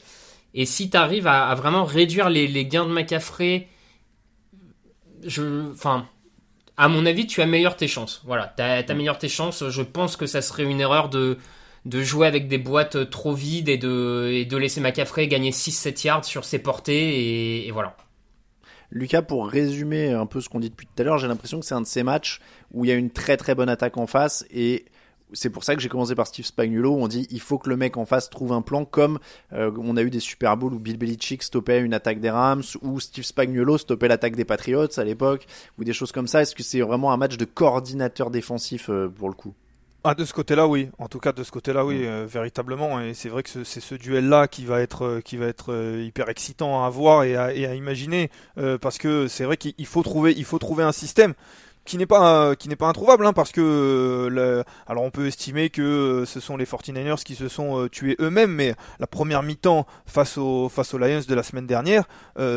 [0.54, 3.68] Et si tu arrives à, à, vraiment réduire les, les gains de McCaffrey
[5.24, 6.08] je enfin
[6.82, 8.24] à mon avis, tu améliores tes chances.
[8.26, 9.70] Voilà, tu améliores tes chances.
[9.70, 11.38] Je pense que ça serait une erreur de,
[11.86, 16.08] de jouer avec des boîtes trop vides et de, et de laisser McCaffrey gagner 6-7
[16.08, 17.68] yards sur ses portées.
[17.68, 17.96] Et, voilà.
[18.90, 21.68] Lucas, pour résumer un peu ce qu'on dit depuis tout à l'heure, j'ai l'impression que
[21.68, 22.40] c'est un de ces matchs
[22.72, 24.86] où il y a une très très bonne attaque en face et
[25.34, 26.92] c'est pour ça que j'ai commencé par Steve Spagnuolo.
[26.92, 29.20] Où on dit il faut que le mec en face trouve un plan comme
[29.54, 32.64] euh, on a eu des Super Bowls où Bill Belichick stoppait une attaque des Rams
[32.82, 35.46] ou Steve Spagnuolo stoppait l'attaque des Patriots à l'époque
[35.78, 36.42] ou des choses comme ça.
[36.42, 39.54] Est-ce que c'est vraiment un match de coordinateur défensif euh, pour le coup?
[40.04, 40.90] Ah, de ce côté-là, oui.
[40.98, 43.00] En tout cas, de ce côté-là, oui, euh, véritablement.
[43.00, 46.84] Et c'est vrai que c'est ce duel-là qui va être, qui va être hyper excitant
[46.84, 48.32] à voir et à, et à imaginer,
[48.82, 51.36] parce que c'est vrai qu'il faut trouver, il faut trouver un système
[51.92, 55.70] qui n'est pas qui n'est pas introuvable hein, parce que euh, alors on peut estimer
[55.70, 59.44] que euh, ce sont les 49ers qui se sont euh, tués eux-mêmes mais la première
[59.44, 62.06] mi-temps face aux face aux Lions de la semaine dernière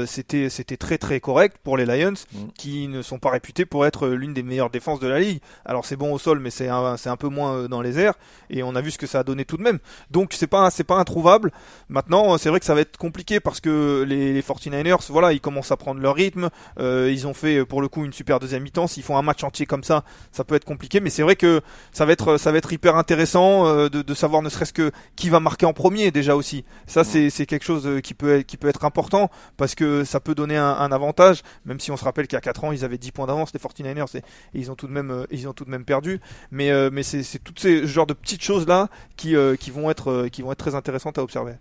[0.06, 2.38] c'était c'était très très correct pour les Lions mm.
[2.56, 5.40] qui ne sont pas réputés pour être l'une des meilleures défenses de la ligue.
[5.64, 8.14] Alors c'est bon au sol mais c'est un, c'est un peu moins dans les airs
[8.50, 9.80] et on a vu ce que ça a donné tout de même.
[10.12, 11.50] Donc c'est pas c'est pas introuvable.
[11.88, 15.40] Maintenant c'est vrai que ça va être compliqué parce que les, les 49ers voilà, ils
[15.40, 18.86] commencent à prendre leur rythme, ils ont fait pour le coup une super deuxième mi-temps,
[18.86, 21.00] s'ils font un match entier comme ça, ça peut être compliqué.
[21.00, 21.60] Mais c'est vrai que
[21.92, 25.28] ça va être, ça va être hyper intéressant euh, de, savoir ne serait-ce que qui
[25.28, 26.64] va marquer en premier déjà aussi.
[26.86, 30.20] Ça, c'est, quelque chose euh, qui peut, être, qui peut être important parce que ça
[30.20, 31.42] peut donner un, avantage.
[31.64, 33.52] Même si on se rappelle qu'il y a 4 ans, ils avaient 10 points d'avance
[33.52, 34.22] les 49ers et,
[34.54, 36.20] ils ont tout de même, euh, ils ont tout de même perdu.
[36.50, 40.28] Mais, mais c'est, c'est toutes ces genres de petites choses là qui, qui vont être,
[40.28, 41.54] qui vont être très intéressantes à observer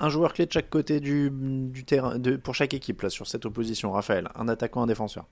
[0.00, 3.26] un joueur clé de chaque côté du, du terrain de, pour chaque équipe là sur
[3.26, 3.92] cette opposition.
[3.92, 5.26] Raphaël, un attaquant, un défenseur.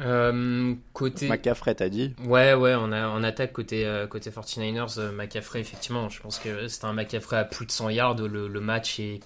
[0.00, 5.12] Euh, côté McCaffrey, t'as dit Ouais, ouais, on a attaque côté euh, côté 49ers, euh,
[5.12, 6.08] McCaffrey effectivement.
[6.08, 8.16] Je pense que c'est un McCaffrey à plus de 100 yards.
[8.16, 9.20] Le, le match est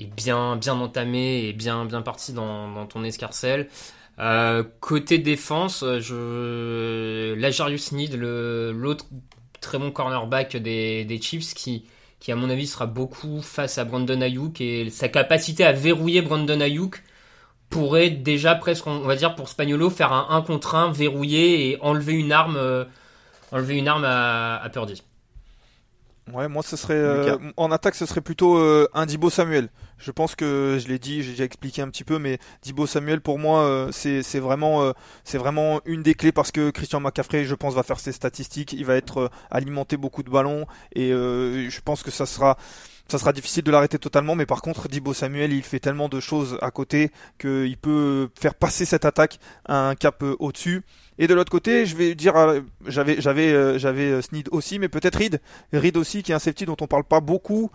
[0.00, 3.68] est bien bien entamé et bien bien parti dans, dans ton escarcelle.
[4.18, 9.06] Euh, côté défense, je Lajarius Need, l'autre
[9.60, 11.84] très bon cornerback des, des Chiefs qui
[12.20, 16.22] qui à mon avis sera beaucoup face à Brandon Ayuk et sa capacité à verrouiller
[16.22, 17.02] Brandon Ayuk
[17.72, 21.78] pourrait déjà presque, on va dire pour Spagnolo, faire un 1 contre 1 verrouillé et
[21.80, 22.84] enlever une arme, euh,
[23.50, 25.02] enlever une arme à, à Purdy.
[26.32, 29.68] Ouais, moi ce serait euh, en attaque, ce serait plutôt euh, un Dibo Samuel.
[30.02, 33.20] Je pense que je l'ai dit, j'ai déjà expliqué un petit peu, mais Dibo Samuel
[33.20, 34.92] pour moi c'est vraiment
[35.24, 38.72] c'est vraiment une des clés parce que Christian McCaffrey, je pense, va faire ses statistiques,
[38.72, 42.56] il va être alimenté beaucoup de ballons et je pense que ça sera
[43.12, 46.18] ça sera difficile de l'arrêter totalement, mais par contre, Dibo Samuel, il fait tellement de
[46.18, 50.82] choses à côté qu'il peut faire passer cette attaque à un cap euh, au-dessus.
[51.18, 54.88] Et de l'autre côté, je vais dire, euh, j'avais, j'avais, euh, j'avais Sneed aussi, mais
[54.88, 55.40] peut-être Reed,
[55.74, 57.70] Reed aussi, qui est un safety dont on parle pas beaucoup.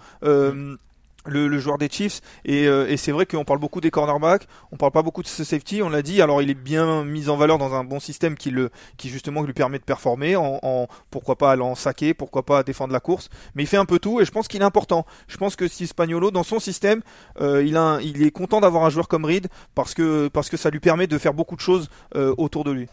[1.27, 2.21] Le, le, joueur des Chiefs.
[2.45, 5.27] Et, euh, et c'est vrai qu'on parle beaucoup des cornerbacks, on parle pas beaucoup de
[5.27, 6.21] ce safety, on l'a dit.
[6.21, 9.43] Alors il est bien mis en valeur dans un bon système qui, le, qui justement
[9.43, 13.29] lui permet de performer, en, en pourquoi pas en saquer, pourquoi pas défendre la course.
[13.55, 15.05] Mais il fait un peu tout et je pense qu'il est important.
[15.27, 17.01] Je pense que si Spagnolo, dans son système,
[17.41, 20.57] euh, il, a il est content d'avoir un joueur comme Reed parce que, parce que
[20.57, 22.87] ça lui permet de faire beaucoup de choses euh, autour de lui.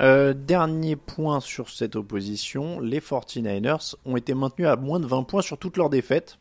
[0.00, 5.24] Euh, dernier point sur cette opposition, les 49ers ont été maintenus à moins de 20
[5.24, 6.38] points sur toutes leurs défaites.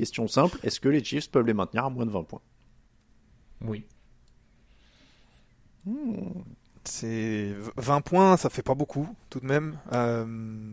[0.00, 2.40] Question simple, est-ce que les Chiefs peuvent les maintenir à moins de 20 points?
[3.60, 3.84] Oui.
[5.84, 6.40] Hmm.
[6.84, 9.76] C'est 20 points, ça fait pas beaucoup tout de même.
[9.92, 10.24] Euh...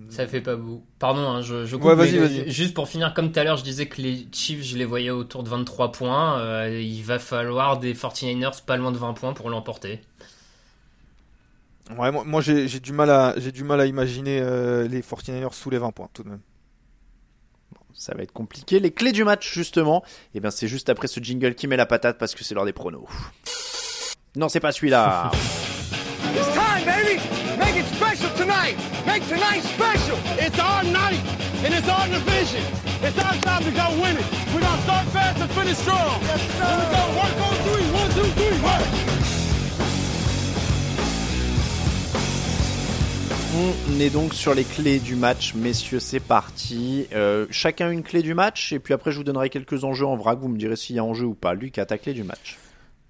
[0.09, 0.85] Ça fait pas beaucoup.
[0.97, 2.49] Pardon, hein, je, je ouais, vas-y, vas-y.
[2.49, 5.09] Juste pour finir, comme tout à l'heure, je disais que les Chiefs, je les voyais
[5.09, 6.39] autour de 23 points.
[6.39, 9.99] Euh, il va falloir des 49ers pas loin de 20 points pour l'emporter.
[11.97, 15.51] Ouais, moi, moi j'ai du mal à j'ai du mal à imaginer euh, les 49ers
[15.53, 16.41] sous les 20 points tout de même.
[17.97, 18.79] Ça va être compliqué.
[18.79, 20.03] Les clés du match justement,
[20.35, 22.65] eh bien c'est juste après ce jingle qui met la patate parce que c'est l'heure
[22.65, 23.07] des pronos.
[24.35, 25.31] Non, c'est pas celui-là.
[43.57, 47.07] On est donc sur les clés du match, messieurs, c'est parti.
[47.13, 50.15] Euh, chacun une clé du match, et puis après je vous donnerai quelques enjeux en
[50.15, 51.53] vrac, vous me direz s'il y a enjeu ou pas.
[51.53, 52.57] Luc, à ta clé du match.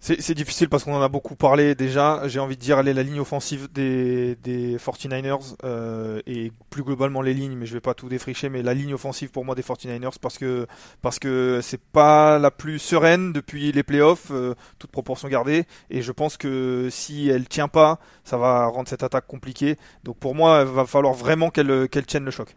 [0.08, 2.22] C'est difficile parce qu'on en a beaucoup parlé déjà.
[2.28, 7.22] J'ai envie de dire aller la ligne offensive des, des 49ers euh, et plus globalement
[7.22, 9.64] les lignes, mais je vais pas tout défricher, mais la ligne offensive pour moi des
[9.64, 10.66] 49ers parce que
[11.02, 16.02] parce que c'est pas la plus sereine depuis les playoffs, euh, toute proportion gardée, et
[16.02, 19.76] je pense que si elle tient pas, ça va rendre cette attaque compliquée.
[20.06, 22.56] Donc pour moi, il va falloir vraiment qu'elle qu'elle tienne le choc.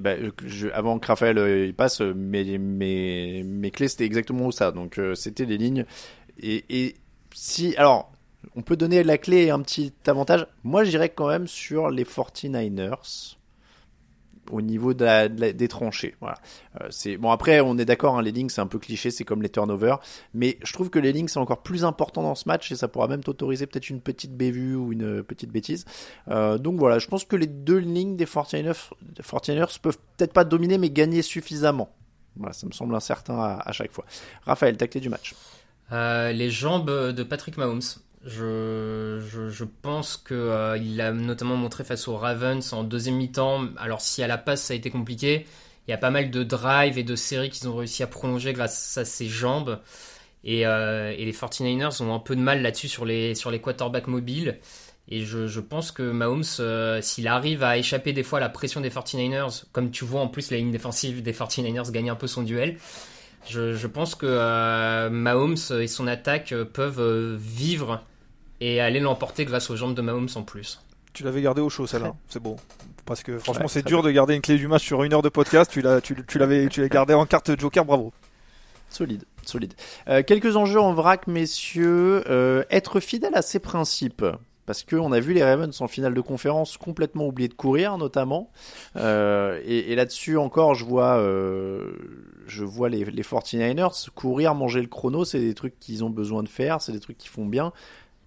[0.00, 4.72] Ben, je, avant que Raphaël euh, il passe, mes, mes, mes clés c'était exactement ça.
[4.72, 5.84] Donc euh, c'était des lignes.
[6.38, 6.96] Et, et
[7.34, 8.12] si, alors,
[8.54, 10.46] on peut donner la clé et un petit avantage.
[10.64, 13.36] Moi, je dirais quand même sur les 49ers
[14.50, 16.14] au niveau des tranchées.
[16.20, 16.36] Voilà.
[16.80, 19.42] Euh, bon après on est d'accord, hein, les lignes c'est un peu cliché, c'est comme
[19.42, 20.00] les turnovers,
[20.34, 22.88] mais je trouve que les lignes c'est encore plus important dans ce match et ça
[22.88, 25.84] pourra même t'autoriser peut-être une petite bévue ou une petite bêtise.
[26.28, 28.90] Euh, donc voilà, je pense que les deux lignes des 49ers,
[29.22, 31.90] 49ers peuvent peut-être pas dominer mais gagner suffisamment.
[32.36, 34.04] Voilà, ça me semble incertain à, à chaque fois.
[34.44, 35.34] Raphaël, ta clé du match.
[35.92, 37.80] Euh, les jambes de Patrick Mahomes.
[38.26, 43.68] Je, pense que euh, l'a notamment montré face aux Ravens en deuxième mi-temps.
[43.76, 45.46] Alors si à la passe ça a été compliqué,
[45.86, 48.52] il y a pas mal de drives et de séries qu'ils ont réussi à prolonger
[48.52, 49.80] grâce à ses jambes.
[50.44, 54.08] Et, euh, les 49ers ont un peu de mal là-dessus sur les, sur les quarterbacks
[54.08, 54.58] mobiles.
[55.08, 58.80] Et je, pense que Mahomes, euh, s'il arrive à échapper des fois à la pression
[58.80, 62.26] des 49ers, comme tu vois en plus la ligne défensive des 49ers gagne un peu
[62.26, 62.76] son duel,
[63.48, 68.02] je, pense que euh, Mahomes et son attaque peuvent vivre
[68.60, 70.80] et aller l'emporter grâce aux jambes de Mahomes en plus.
[71.12, 72.56] Tu l'avais gardé au chaud celle-là, c'est beau.
[73.04, 74.10] Parce que franchement ouais, c'est dur bien.
[74.10, 76.38] de garder une clé du match sur une heure de podcast, tu l'as tu, tu
[76.38, 78.12] l'avais tu l'as gardé en carte joker, bravo.
[78.90, 79.74] Solide, solide.
[80.08, 82.22] Euh, quelques enjeux en vrac, messieurs.
[82.28, 84.24] Euh, être fidèle à ses principes.
[84.66, 88.50] Parce qu'on a vu les Ravens en finale de conférence complètement oublier de courir, notamment.
[88.96, 91.92] Euh, et, et là-dessus encore, je vois, euh,
[92.48, 96.42] je vois les, les 49ers courir, manger le chrono, c'est des trucs qu'ils ont besoin
[96.42, 97.72] de faire, c'est des trucs qu'ils font bien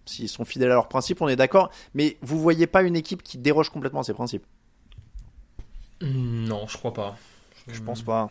[0.09, 1.69] s'ils sont fidèles à leurs principes, on est d'accord.
[1.93, 4.45] Mais vous voyez pas une équipe qui déroge complètement à ses principes
[6.01, 7.17] Non, je crois pas.
[7.67, 8.29] Je pense pas.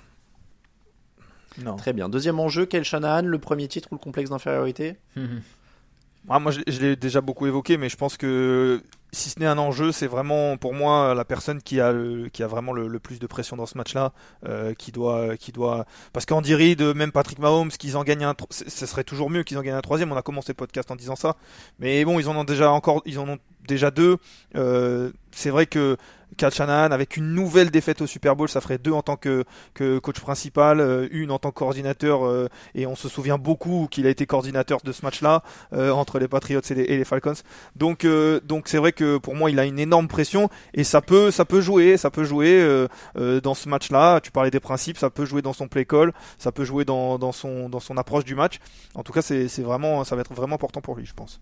[1.59, 1.77] Non.
[1.77, 2.09] Très bien.
[2.09, 4.97] Deuxième enjeu, quel Shanahan, le premier titre ou le complexe d'infériorité
[6.29, 9.47] ah, Moi, je, je l'ai déjà beaucoup évoqué, mais je pense que si ce n'est
[9.47, 11.95] un enjeu, c'est vraiment pour moi la personne qui a
[12.33, 14.13] qui a vraiment le, plus de pression dans ce match-là,
[14.47, 18.35] euh, qui doit qui doit parce qu'Andy Reid, même Patrick Mahomes, qu'ils en gagnent un,
[18.51, 20.13] ce serait toujours mieux qu'ils en gagnent un troisième.
[20.13, 21.37] On a commencé le podcast en disant ça,
[21.79, 24.19] mais bon, ils en ont déjà encore, ils en ont déjà deux.
[24.57, 25.97] Euh, c'est vrai que
[26.37, 29.45] Cal Shanahan avec une nouvelle défaite au Super Bowl, ça ferait deux en tant que,
[29.75, 34.07] que coach principal, euh, une en tant que coordinateur, et on se souvient beaucoup qu'il
[34.07, 35.43] a été coordinateur de ce match-là
[35.73, 37.35] entre les Patriots et les, et les Falcons.
[37.77, 38.07] Donc
[38.45, 41.45] donc c'est vrai que pour moi il a une énorme pression et ça peut ça
[41.45, 42.59] peut jouer, ça peut jouer
[43.17, 44.21] euh, dans ce match-là.
[44.21, 47.19] Tu parlais des principes, ça peut jouer dans son play call, ça peut jouer dans,
[47.19, 48.59] dans son dans son approche du match.
[48.95, 51.41] En tout cas c'est vraiment ça va être vraiment important pour lui, je pense.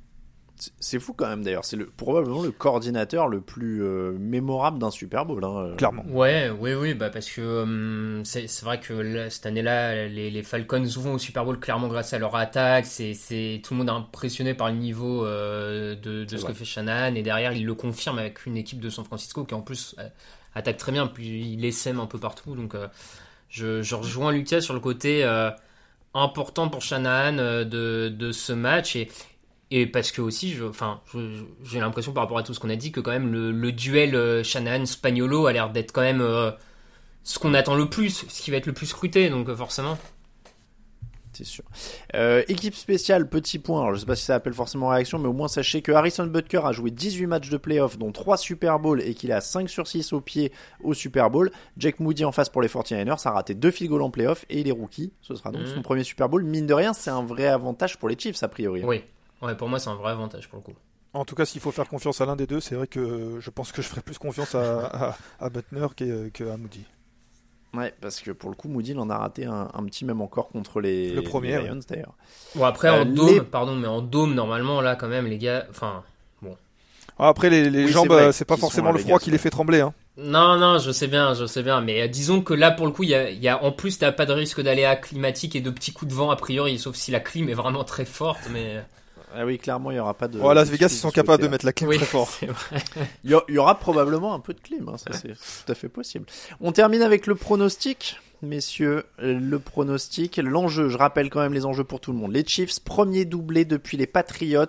[0.80, 4.90] C'est fou quand même d'ailleurs, c'est le, probablement le coordinateur le plus euh, mémorable d'un
[4.90, 5.44] Super Bowl.
[5.44, 5.74] Hein.
[5.76, 6.04] Clairement.
[6.08, 10.42] Ouais, oui, oui, bah parce que euh, c'est vrai que là, cette année-là, les, les,
[10.42, 12.86] Falcons vont au Super Bowl clairement grâce à leur attaque.
[12.86, 16.52] C'est tout le monde est impressionné par le niveau euh, de, de ce vrai.
[16.52, 19.54] que fait Shanahan et derrière il le confirme avec une équipe de San Francisco qui
[19.54, 19.94] en plus
[20.54, 22.54] attaque très bien, puis il les sème un peu partout.
[22.54, 22.74] Donc
[23.48, 25.50] je, je rejoins Lucas sur le côté euh,
[26.14, 29.08] important pour Shanahan euh, de, de ce match et,
[29.70, 31.00] et parce que aussi, je, enfin,
[31.64, 33.72] j'ai l'impression par rapport à tout ce qu'on a dit que quand même le, le
[33.72, 36.50] duel euh, Shanahan-Spagnolo a l'air d'être quand même euh,
[37.24, 39.98] ce qu'on attend le plus, ce qui va être le plus scruté, donc euh, forcément.
[41.32, 41.64] C'est sûr.
[42.14, 43.82] Euh, équipe spéciale, petit point.
[43.82, 46.24] Alors, je sais pas si ça appelle forcément réaction, mais au moins sachez que Harrison
[46.26, 49.68] Butker a joué 18 matchs de playoff, dont 3 Super Bowl, et qu'il a 5
[49.68, 50.50] sur 6 au pied
[50.82, 51.50] au Super Bowl.
[51.76, 54.60] Jack Moody en face pour les 49ers a raté 2 field goals en playoff, et
[54.60, 55.12] il est rookie.
[55.20, 55.74] Ce sera donc Mhm.
[55.74, 56.42] son premier Super Bowl.
[56.42, 58.82] Mine de rien, c'est un vrai avantage pour les Chiefs, a priori.
[58.82, 59.02] Oui,
[59.42, 60.74] ouais, pour moi c'est un vrai avantage pour le coup.
[61.14, 63.50] En tout cas, s'il faut faire confiance à l'un des deux, c'est vrai que je
[63.50, 66.84] pense que je ferai plus confiance à, à, à Butner qu'à Moody.
[67.74, 70.20] Ouais, parce que pour le coup, Moody, il en a raté un, un petit même
[70.20, 71.68] encore contre les, Le premier, les ouais.
[71.68, 72.14] Lions, d'ailleurs.
[72.54, 75.38] Bon après Euh, en dôme, les- pardon, mais en dôme normalement là quand même les
[75.38, 76.04] gars, enfin
[77.18, 79.50] Ah, Après, les, les Oui, jambes, c'est euh, pas forcément le froid qui les fait
[79.50, 79.80] trembler.
[79.80, 79.94] Hein.
[80.18, 82.92] Non, non, je sais bien, je sais bien, mais euh, disons que là, pour le
[82.92, 85.54] coup, il y a, il y a- en plus, t'as pas de risque d'aléa climatique
[85.56, 88.06] et de petits coups de vent a priori, sauf si la clim est vraiment très
[88.06, 88.82] forte, mais
[89.38, 90.38] Ah oui, clairement, il y aura pas de.
[90.38, 92.30] Bon, à Las de Vegas, ils sont capables de mettre la clim oui, très fort.
[93.24, 96.26] il y aura probablement un peu de clim, hein, ça c'est tout à fait possible.
[96.60, 99.04] On termine avec le pronostic, messieurs.
[99.18, 102.32] Le pronostic, l'enjeu, je rappelle quand même les enjeux pour tout le monde.
[102.32, 104.64] Les Chiefs, premier doublé depuis les Patriots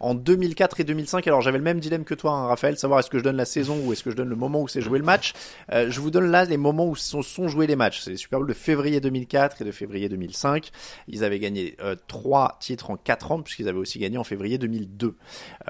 [0.00, 1.26] en 2004 et 2005.
[1.26, 3.44] Alors j'avais le même dilemme que toi, hein, Raphaël, savoir est-ce que je donne la
[3.44, 5.32] saison ou est-ce que je donne le moment où c'est joué le match.
[5.72, 8.00] Euh, je vous donne là les moments où sont, sont joués les matchs.
[8.00, 10.70] C'est les Super Bowl de février 2004 et de février 2005.
[11.08, 14.58] Ils avaient gagné euh, trois titres en quatre ans puisqu'ils avaient aussi gagné en février
[14.58, 15.16] 2002.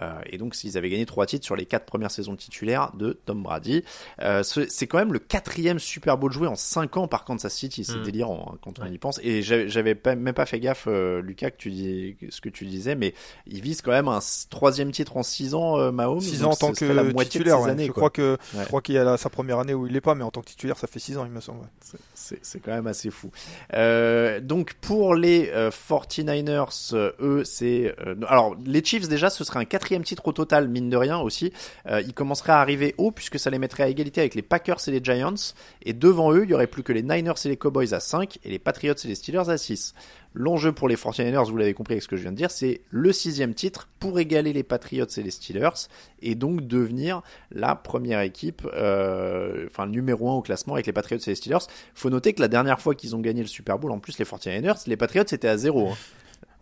[0.01, 3.21] Euh, et donc, s'ils avaient gagné trois titres sur les quatre premières saisons titulaires de
[3.27, 3.85] Tom Brady,
[4.21, 7.85] ce- c'est quand même le quatrième Super Bowl joué en cinq ans par Kansas City.
[7.85, 8.03] C'est Mm.
[8.03, 8.91] délirant hein, quand on Ouais.
[8.93, 9.19] y pense.
[9.23, 12.67] Et j'avais pas, même pas fait gaffe, euh, Lucas, que tu dis ce que tu
[12.67, 13.15] disais, mais
[13.47, 14.21] ils visent quand même un
[14.51, 16.21] troisième titre en six ans, euh, Mahomes.
[16.21, 17.59] 6 Donc, ans en tant la que de titulaire.
[17.59, 17.71] ses ouais.
[17.71, 18.63] années, je, crois que, Ouais.
[18.63, 20.31] je crois qu'il y a la- sa première année où il l'est pas, mais en
[20.31, 21.61] tant que titulaire, ça fait 6 ans, il me semble.
[22.15, 23.31] C'est- quand même assez fou.
[23.75, 27.95] Euh, donc pour les euh, 49ers, euh, eux, c'est...
[28.07, 31.19] euh, alors les Chiefs déjà, ce serait un quatrième titre au total, mine de rien
[31.19, 31.53] aussi.
[31.89, 34.79] Euh, ils commenceraient à arriver haut puisque ça les mettrait à égalité avec les Packers
[34.87, 35.35] et les Giants.
[35.85, 38.39] Et devant eux, il y aurait plus que les Niners et les Cowboys à 5
[38.45, 39.95] et les Patriots et les Steelers à 6.
[40.35, 42.81] L'enjeu pour les 49ers, vous l'avez compris avec ce que je viens de dire, c'est
[42.91, 45.89] le sixième titre pour égaler les Patriots et les Steelers
[46.23, 47.21] et donc devenir
[47.51, 51.35] la première équipe, euh, enfin le numéro un au classement avec les Patriots et les
[51.37, 51.67] Steelers.
[51.95, 54.25] Faut noter que la dernière fois qu'ils ont gagné le Super Bowl, en plus les
[54.25, 55.91] 49ers, les Patriots étaient à zéro.
[55.91, 55.97] hein.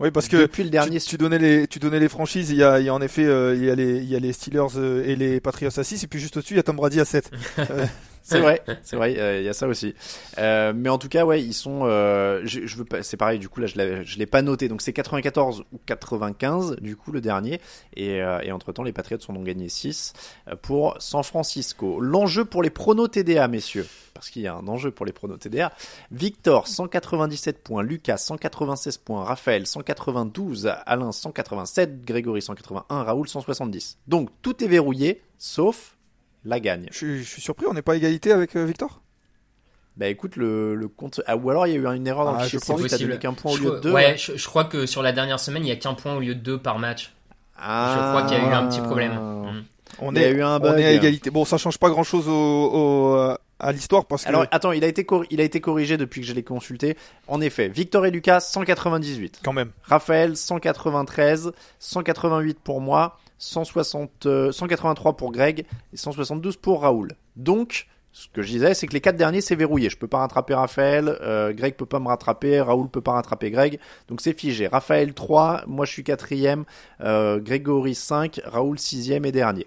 [0.01, 2.49] Oui, parce que Depuis le dernier tu, tu donnais les, tu donnais les franchises.
[2.51, 4.17] Il y a, il y a en effet, euh, il y a les, il y
[4.17, 6.61] a les Steelers euh, et les Patriots à 6 et puis juste au-dessus, il y
[6.61, 7.31] a Tom Brady à 7
[8.23, 9.95] C'est vrai, c'est vrai, euh, il y a ça aussi.
[10.39, 11.81] Euh, mais en tout cas, ouais, ils sont.
[11.85, 13.03] Euh, je, je veux pas.
[13.03, 13.39] C'est pareil.
[13.39, 14.69] Du coup, là, je l'ai, pas noté.
[14.69, 17.61] Donc c'est 94 ou 95, du coup, le dernier.
[17.97, 20.13] Et, euh, et entre temps, les Patriots ont donc gagné 6
[20.49, 22.01] euh, pour San Francisco.
[22.01, 25.39] L'enjeu pour les pronos TDA, messieurs, parce qu'il y a un enjeu pour les pronos
[25.39, 25.73] TDA.
[26.11, 33.99] Victor 197 points, Lucas 196 points, Raphaël 192, Alain 187, Grégory 181, Raoul 170.
[34.07, 35.97] Donc tout est verrouillé, sauf
[36.45, 36.87] la gagne.
[36.91, 39.01] je, suis- je suis surpris, on n'est pas à égalité avec euh, Victor?
[39.97, 41.21] Bah écoute, le, le compte.
[41.27, 42.91] Ah, ou alors il y a eu une erreur dans Ah, le je fichier Sandwich,
[42.91, 43.93] t'as donné qu'un point au Je lieu de deux.
[43.93, 46.21] Ouais, je, je crois que sur la dernière semaine, il y a qu'un point au
[46.21, 47.13] lieu de deux par match.
[47.59, 47.95] Ah.
[47.97, 49.13] Je crois qu'il y a eu un petit problème.
[49.15, 49.65] Mm.
[49.99, 50.81] On Il y a est, eu un on bug.
[50.81, 51.31] est à égalité.
[51.31, 54.85] Bon, ça change pas grand-chose au, au, euh, à l'histoire parce que Alors attends, il
[54.85, 56.97] a été cor- il a été corrigé depuis que je l'ai consulté.
[57.27, 59.73] En effet, Victor et Lucas 198, quand même.
[59.83, 67.13] Raphaël 193, 188 pour moi, 160, euh, 183 pour Greg et 172 pour Raoul.
[67.37, 69.89] Donc ce que je disais, c'est que les quatre derniers, c'est verrouillé.
[69.89, 73.51] Je peux pas rattraper Raphaël, euh, Greg peut pas me rattraper, Raoul peut pas rattraper
[73.51, 73.79] Greg.
[74.09, 74.67] Donc c'est figé.
[74.67, 76.65] Raphaël 3, moi je suis quatrième,
[77.01, 79.67] euh, Grégory 5, Raoul sixième et dernier.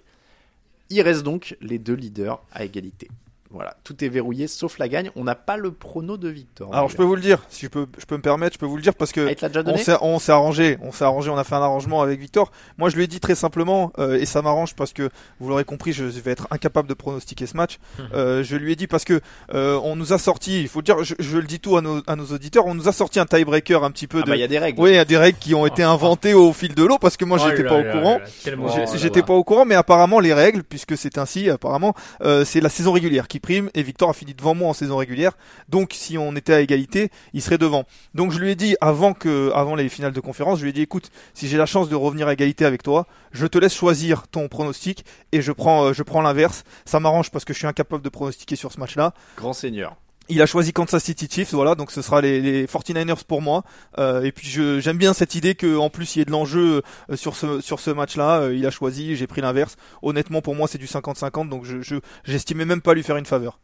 [0.89, 3.07] Il reste donc les deux leaders à égalité.
[3.53, 5.11] Voilà, tout est verrouillé sauf la gagne.
[5.15, 6.73] On n'a pas le prono de Victor.
[6.73, 8.65] Alors je peux vous le dire, si je peux, je peux me permettre, je peux
[8.65, 11.37] vous le dire parce que Ah, on s'est, on s'est arrangé, on s'est arrangé, on
[11.37, 12.51] a fait un arrangement avec Victor.
[12.77, 15.65] Moi, je lui ai dit très simplement, euh, et ça m'arrange parce que vous l'aurez
[15.65, 17.77] compris, je vais être incapable de pronostiquer ce match.
[18.13, 19.21] Euh, je lui ai dit parce que
[19.53, 22.01] euh, on nous a sorti, il faut dire, je, je le dis tout à nos,
[22.07, 24.29] à nos auditeurs, on nous a sorti un tiebreaker un petit peu Ah de.
[24.31, 24.81] bah il y a des règles.
[24.81, 27.17] Oui, il y a des règles qui ont été inventées au fil de l'eau parce
[27.17, 28.19] que moi, Oh j'étais là pas au là courant.
[28.47, 31.93] Oh J'étais pas au courant, mais apparemment les règles, puisque c'est ainsi, apparemment,
[32.23, 34.97] euh, c'est la saison régulière qui prime et Victor a fini devant moi en saison
[34.97, 35.33] régulière.
[35.69, 37.83] Donc si on était à égalité, il serait devant.
[38.15, 40.73] Donc je lui ai dit avant que, avant les finales de conférence, je lui ai
[40.73, 43.75] dit écoute, si j'ai la chance de revenir à égalité avec toi, je te laisse
[43.75, 46.63] choisir ton pronostic et je prends, euh, je prends l'inverse.
[46.85, 49.13] Ça m'arrange parce que je suis incapable de pronostiquer sur ce match-là.
[49.37, 49.97] Grand seigneur.
[50.29, 53.63] Il a choisi Kansas City Chiefs, voilà, donc ce sera les, les 49ers pour moi.
[53.99, 56.31] Euh, et puis je- j'aime bien cette idée que en plus il y ait de
[56.31, 58.39] l'enjeu euh, sur ce sur ce match-là.
[58.41, 59.75] Euh, il a choisi, j'ai pris l'inverse.
[60.01, 63.25] Honnêtement, pour moi, c'est du 50-50, donc je je- j'estimais même pas lui faire une
[63.25, 63.59] faveur.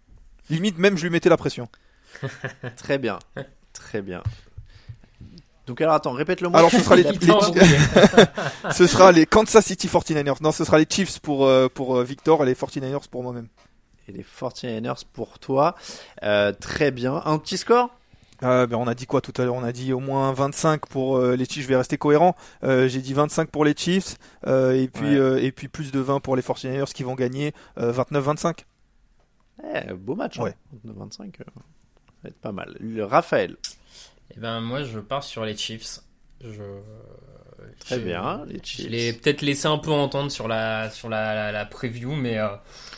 [0.49, 1.69] Limite, même je lui mettais la pression.
[2.75, 3.19] Très bien.
[3.71, 4.21] Très bien.
[5.65, 6.57] Donc alors attends, répète-le moi.
[6.59, 7.11] Alors ce sera les, les-
[8.73, 10.41] ce sera les Kansas City 49ers.
[10.41, 13.47] Non, ce sera les Chiefs pour euh, pour Victor et les 49ers pour moi-même.
[14.09, 15.75] Et les 49ers pour toi.
[16.23, 17.21] Euh, très bien.
[17.25, 17.89] Un petit score?
[18.41, 19.53] Euh, ben, on a dit quoi tout à l'heure?
[19.53, 21.63] On a dit au moins 25 pour euh, les Chiefs.
[21.63, 22.35] Je vais rester cohérent.
[22.63, 25.17] Euh, J'ai dit 25 pour les Chiefs euh, et puis Ouais.
[25.17, 28.59] euh, et puis plus de 20 pour les 49ers qui vont gagner euh, 29-25.
[29.63, 30.39] Eh, beau match.
[30.39, 30.55] Ouais.
[30.73, 30.77] Hein.
[30.95, 31.61] 25, euh, ça
[32.23, 32.75] va être pas mal.
[32.79, 33.57] Le Raphaël.
[34.35, 35.99] Eh ben moi je pars sur les Chiefs.
[36.41, 36.63] Je...
[37.79, 38.89] Très je- bien, les Je Chiefs.
[38.89, 42.47] l'ai peut-être laissé un peu entendre sur la sur la, la, la preview, mais euh,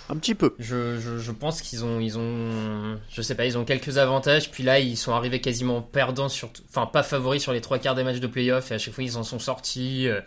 [0.09, 0.55] Un petit peu.
[0.59, 4.51] je, je, je pense qu'ils ont ils ont je sais pas ils ont quelques avantages.
[4.51, 7.95] Puis là ils sont arrivés quasiment perdants sur enfin pas favoris sur les trois quarts
[7.95, 10.07] des matchs de playoff et à chaque fois ils en sont sortis.
[10.07, 10.21] euh,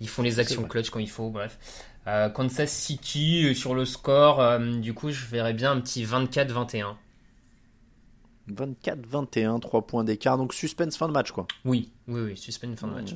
[0.00, 1.30] Ils font les actions clutch quand il faut.
[1.30, 1.58] Bref.
[2.06, 6.94] Euh, Kansas City euh, sur le score, du coup je verrais bien un petit 24-21.
[8.50, 10.38] 24-21, 3 points d'écart.
[10.38, 11.46] Donc suspense fin de match quoi.
[11.64, 13.14] Oui, oui, oui, suspend fin de match.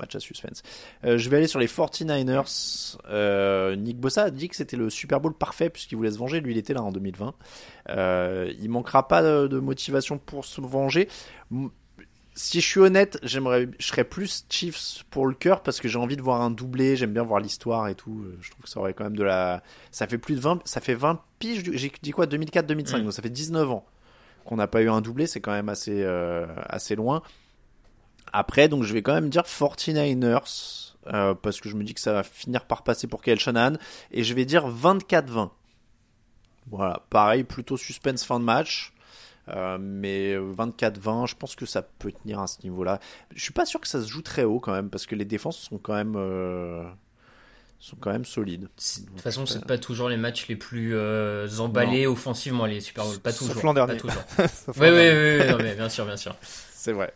[0.00, 0.62] Match à suspense.
[1.04, 2.96] Euh, je vais aller sur les 49ers.
[3.08, 6.40] Euh, Nick Bossa a dit que c'était le Super Bowl parfait puisqu'il voulait se venger.
[6.40, 7.34] Lui, il était là en 2020.
[7.90, 11.08] Euh, il manquera pas de, de motivation pour se venger.
[12.34, 15.98] Si je suis honnête, j'aimerais, je serais plus Chiefs pour le cœur parce que j'ai
[15.98, 16.96] envie de voir un doublé.
[16.96, 18.24] J'aime bien voir l'histoire et tout.
[18.40, 19.62] Je trouve que ça aurait quand même de la.
[19.90, 20.60] Ça fait plus de 20.
[20.64, 21.62] Ça fait 20 piges.
[21.64, 22.26] du- J'ai dit quoi?
[22.26, 22.98] 2004-2005.
[23.00, 23.02] Mm.
[23.04, 23.84] Donc ça fait 19 ans
[24.46, 25.26] qu'on n'a pas eu un doublé.
[25.26, 26.02] C'est quand même assez,
[26.68, 27.22] assez loin.
[28.32, 32.00] Après, donc je vais quand même dire 49ers, euh, parce que je me dis que
[32.00, 33.74] ça va finir par passer pour Kyle Shanahan,
[34.12, 35.50] et je vais dire 24-20.
[36.70, 38.92] Voilà, pareil, plutôt suspense fin de match,
[39.48, 43.00] euh, mais 24-20, je pense que ça peut tenir à ce niveau-là.
[43.34, 45.24] Je suis pas sûr que ça se joue très haut quand même, parce que les
[45.24, 46.84] défenses sont quand même, euh,
[47.80, 48.68] sont quand même solides.
[48.76, 52.80] C'est- De toute façon, c'est pas toujours les matchs les plus euh, emballés offensivement, les
[52.80, 53.18] Super Bowl.
[53.18, 53.64] Pas Sauf toujours.
[53.64, 54.00] l'an pas dernier.
[54.00, 54.22] toujours.
[54.36, 55.38] Sauf Oui, l'an oui, dernier.
[55.38, 56.36] oui, oui, non, mais bien sûr, bien sûr.
[56.42, 57.12] C'est vrai.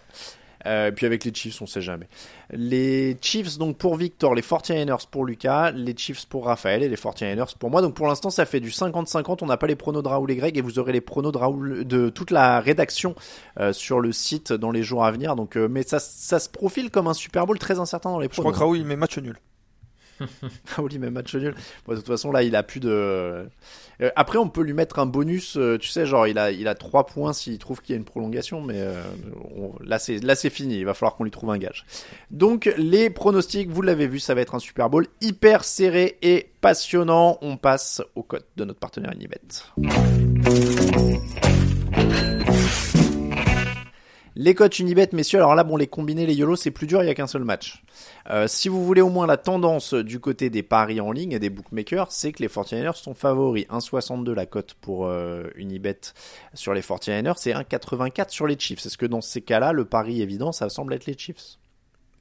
[0.67, 2.09] Euh, puis avec les Chiefs, on sait jamais.
[2.51, 6.97] Les Chiefs donc pour Victor, les 49ers pour Lucas, les Chiefs pour Raphaël et les
[6.97, 7.83] 49ers pour moi.
[7.83, 9.39] Donc pour l'instant, ça fait du 50-50.
[9.43, 11.39] On n'a pas les pronos de Raoul et Greg et vous aurez les pronos de
[11.39, 13.15] Raoul de toute la rédaction
[13.61, 15.37] euh, sur le site dans les jours à venir.
[15.37, 18.27] Donc, euh, mais ça, ça se profile comme un Super Bowl très incertain dans les
[18.27, 18.59] Je crois pronos.
[18.59, 19.37] que Raoul il met match nul.
[20.77, 21.55] Raoul il met match nul.
[21.87, 23.49] Bon, de toute façon, là, il a plus de.
[24.01, 25.57] Euh, après, on peut lui mettre un bonus.
[25.57, 27.99] euh, tu sais, genre, il a, il a 3 points s'il trouve qu'il y a
[27.99, 29.03] une prolongation, mais euh,
[29.57, 30.76] on- là, c'est, là, c'est fini.
[30.78, 31.86] Il va falloir qu'on lui trouve un gage.
[32.30, 36.51] Donc, les pronostics, vous l'avez vu, ça va être un Super Bowl hyper serré et
[36.61, 37.38] passionnant.
[37.42, 39.40] On passe au code de notre partenaire Unibet.
[44.37, 47.05] Les coachs Unibet, messieurs, alors là, bon, les combiner, les YOLO, c'est plus dur, il
[47.05, 47.85] n'y a qu'un seul match.
[48.30, 51.39] Euh, si vous voulez au moins la tendance du côté des paris en ligne et
[51.39, 53.64] des bookmakers, c'est que les 49ers sont favoris.
[53.66, 56.01] 1,62 la cote pour euh, Unibet
[56.53, 58.85] sur les 49ers, c'est 1,84 sur les Chiefs.
[58.85, 61.59] Est-ce que dans ces cas-là, le pari évident, ça semble être les Chiefs?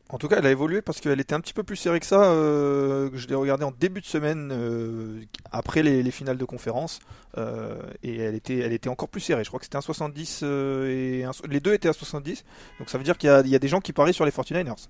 [0.10, 2.06] En tout cas, elle a évolué parce qu'elle était un petit peu plus serrée que
[2.06, 2.24] ça.
[2.26, 6.46] euh, que je l'ai regardé en début de semaine euh, après les, les finales de
[6.46, 7.00] conférence
[7.38, 9.44] euh, et elle était, elle était encore plus serrée.
[9.44, 10.90] Je crois que c'était un 70 euh,
[11.20, 12.44] et un- les deux étaient à 70.
[12.80, 14.26] Donc ça veut dire qu'il y a, il y a des gens qui parient sur
[14.26, 14.88] les 49ers.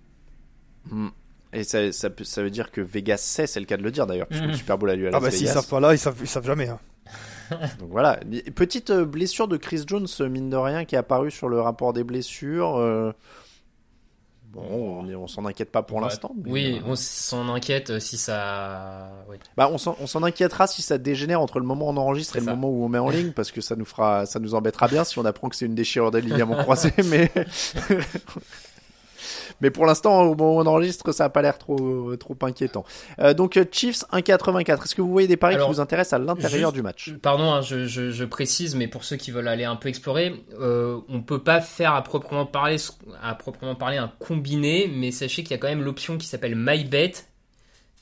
[0.90, 1.08] Hmm.
[1.54, 2.10] Et ça, ça,
[2.42, 4.56] veut dire que Vegas sait, c'est le cas de le dire d'ailleurs, puisque le Mhm.
[4.56, 5.54] Super Bowl a lieu à Ah Las bah s'ils Vegas.
[5.54, 6.68] savent pas là, ils savent, ils savent jamais.
[6.68, 6.80] hein.
[7.80, 8.20] Donc voilà.
[8.56, 12.04] Petite blessure de Chris Jones, mine de rien, qui est apparue sur le rapport des
[12.04, 12.78] blessures.
[12.78, 13.12] euh,
[14.54, 16.04] Bon, on, s'en inquiète pas pour Ouais.
[16.04, 16.32] l'instant.
[16.46, 19.10] Oui, euh, on s'en inquiète euh, si ça.
[19.28, 19.38] Oui.
[19.58, 22.36] Bah, on s'en on s'en inquiétera si ça dégénère entre le moment où on enregistre
[22.36, 24.54] et le moment où on met en ligne, parce que ça nous fera, ça nous
[24.54, 27.32] embêtera bien si on apprend que c'est une déchirure des ligaments croisés, mais.
[29.62, 32.86] Mais pour l'instant, au moment où on enregistre, ça n'a pas l'air trop, trop inquiétant.
[33.20, 34.84] Euh, donc, Chiefs 1,84.
[34.84, 37.12] Est-ce que vous voyez des paris Alors, qui vous intéressent à l'intérieur du match?
[37.22, 40.44] Pardon, hein, je, je, je précise, mais pour ceux qui veulent aller un peu explorer,
[40.60, 42.78] euh, on peut pas faire à proprement parler,
[43.22, 46.56] à proprement parler un combiné, mais sachez qu'il y a quand même l'option qui s'appelle
[46.56, 47.14] MyBet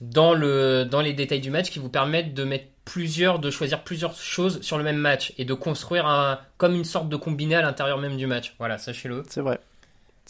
[0.01, 3.83] dans le dans les détails du match qui vous permettent de mettre plusieurs, de choisir
[3.83, 7.55] plusieurs choses sur le même match et de construire un comme une sorte de combiné
[7.55, 8.55] à l'intérieur même du match.
[8.57, 9.23] Voilà, sachez-le.
[9.29, 9.59] C'est vrai.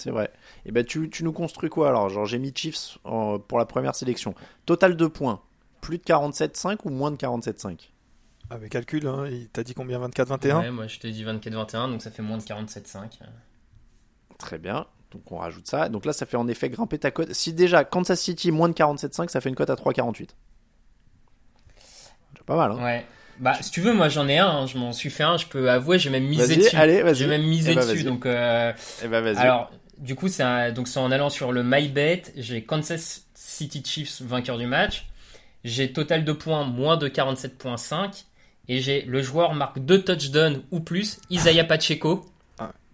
[0.01, 0.31] C'est vrai.
[0.65, 2.09] Et ben, tu, tu nous construis quoi alors?
[2.09, 4.33] Genre, j'ai mis Chiefs en- pour la première sélection.
[4.65, 5.41] Total de points.
[5.81, 7.91] Plus de 47,5 ou moins de 47,5
[8.49, 9.99] Avec calcul, hein, il t'a dit combien?
[9.99, 13.19] 24-21 Ouais, moi je te dis 24-21, donc ça fait moins de 47,5.
[14.37, 14.85] Très bien.
[15.11, 15.89] Donc on rajoute ça.
[15.89, 17.33] Donc là, ça fait en effet grimper ta cote.
[17.33, 20.29] Si déjà Kansas City moins de 47,5, ça fait une cote à 3,48.
[22.35, 23.05] C'est pas mal, hein Ouais.
[23.39, 25.47] Bah, si tu veux, moi j'en ai un, hein, je m'en suis fait un, je
[25.47, 26.75] peux avouer, j'ai même misé Vas-y, dessus.
[26.75, 27.15] allez, vas-y.
[27.15, 28.25] J'ai même misé Eh ben, dessus, donc.
[28.27, 28.71] Euh,
[29.03, 29.37] Eh ben vas-y.
[29.37, 29.71] alors,
[30.01, 34.57] du coup, c'est donc c'est en allant sur le MyBet, j'ai Kansas City Chiefs vainqueur
[34.57, 35.05] du match,
[35.63, 38.25] j'ai total de points moins de 47.5
[38.67, 42.25] Et j'ai le joueur marque deux touchdowns ou plus, Isaiah Pacheco.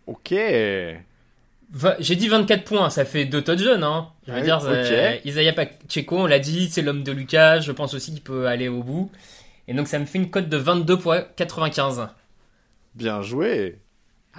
[0.07, 0.33] Ok.
[1.69, 3.83] Va- J'ai dit 24 points, ça fait deux touchdowns.
[3.83, 4.07] Hein.
[4.25, 4.65] Je veux Ouais, dire, ok.
[4.67, 7.59] euh, Isaiah Pacheco, on l'a dit, c'est l'homme de Lucas.
[7.59, 9.11] Je pense aussi qu'il peut aller au bout.
[9.67, 12.07] Et donc ça me fait une cote de 22,95.
[12.95, 13.79] Bien joué.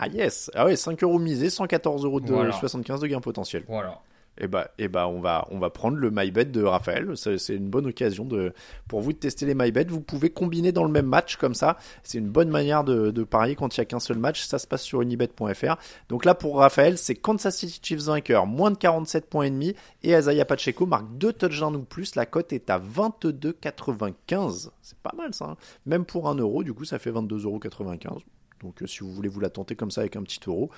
[0.00, 0.50] Ah yes.
[0.54, 2.52] Ah ouais, 5 euros misés, 114 euros de Voilà.
[2.52, 3.64] 75 de gain potentiel.
[3.68, 4.00] Voilà.
[4.40, 7.12] Et bah, et bah on va on va prendre le MyBet de Raphaël.
[7.16, 8.52] C'est une bonne occasion de
[8.86, 9.86] pour vous de tester les MyBet.
[9.88, 11.76] Vous pouvez combiner dans le même match comme ça.
[12.04, 14.42] C'est une bonne manière de, de parier quand il y a qu'un seul match.
[14.44, 15.74] Ça se passe sur unibet.fr.
[16.08, 19.74] Donc là pour Raphaël, c'est Kansas City Chiefs vainqueur, moins de 47 points et demi
[20.04, 22.14] et Isaiah Pacheco marque deux touchdowns ou plus.
[22.14, 24.68] La cote est à 22,95.
[24.82, 25.46] C'est pas mal ça.
[25.46, 25.56] hein.
[25.86, 28.18] Même pour un euro, du coup ça fait 22,95
[28.62, 30.70] donc euh, si vous voulez vous la tenter comme ça avec un petit euro,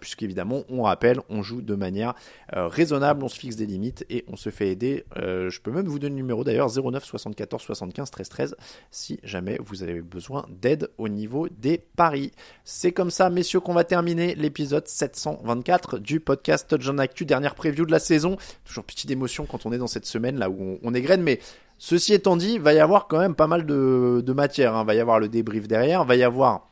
[0.00, 2.14] puisqu'évidemment on rappelle, on joue de manière
[2.54, 5.04] euh, raisonnable, on se fixe des limites et on se fait aider.
[5.16, 8.56] Euh, je peux même vous donner le numéro d'ailleurs 09 74 75 13 13
[8.90, 12.32] si jamais vous avez besoin d'aide au niveau des paris.
[12.64, 17.86] C'est comme ça messieurs qu'on va terminer l'épisode 724 du podcast Touchdown Actu, dernière preview
[17.86, 18.36] de la saison.
[18.64, 21.40] Toujours petite émotion quand on est dans cette semaine là où on, est graine, mais
[21.78, 24.74] ceci étant dit, va y avoir quand même pas mal de, de matière.
[24.74, 24.84] hein.
[24.84, 26.70] Va y avoir le débrief derrière, va y avoir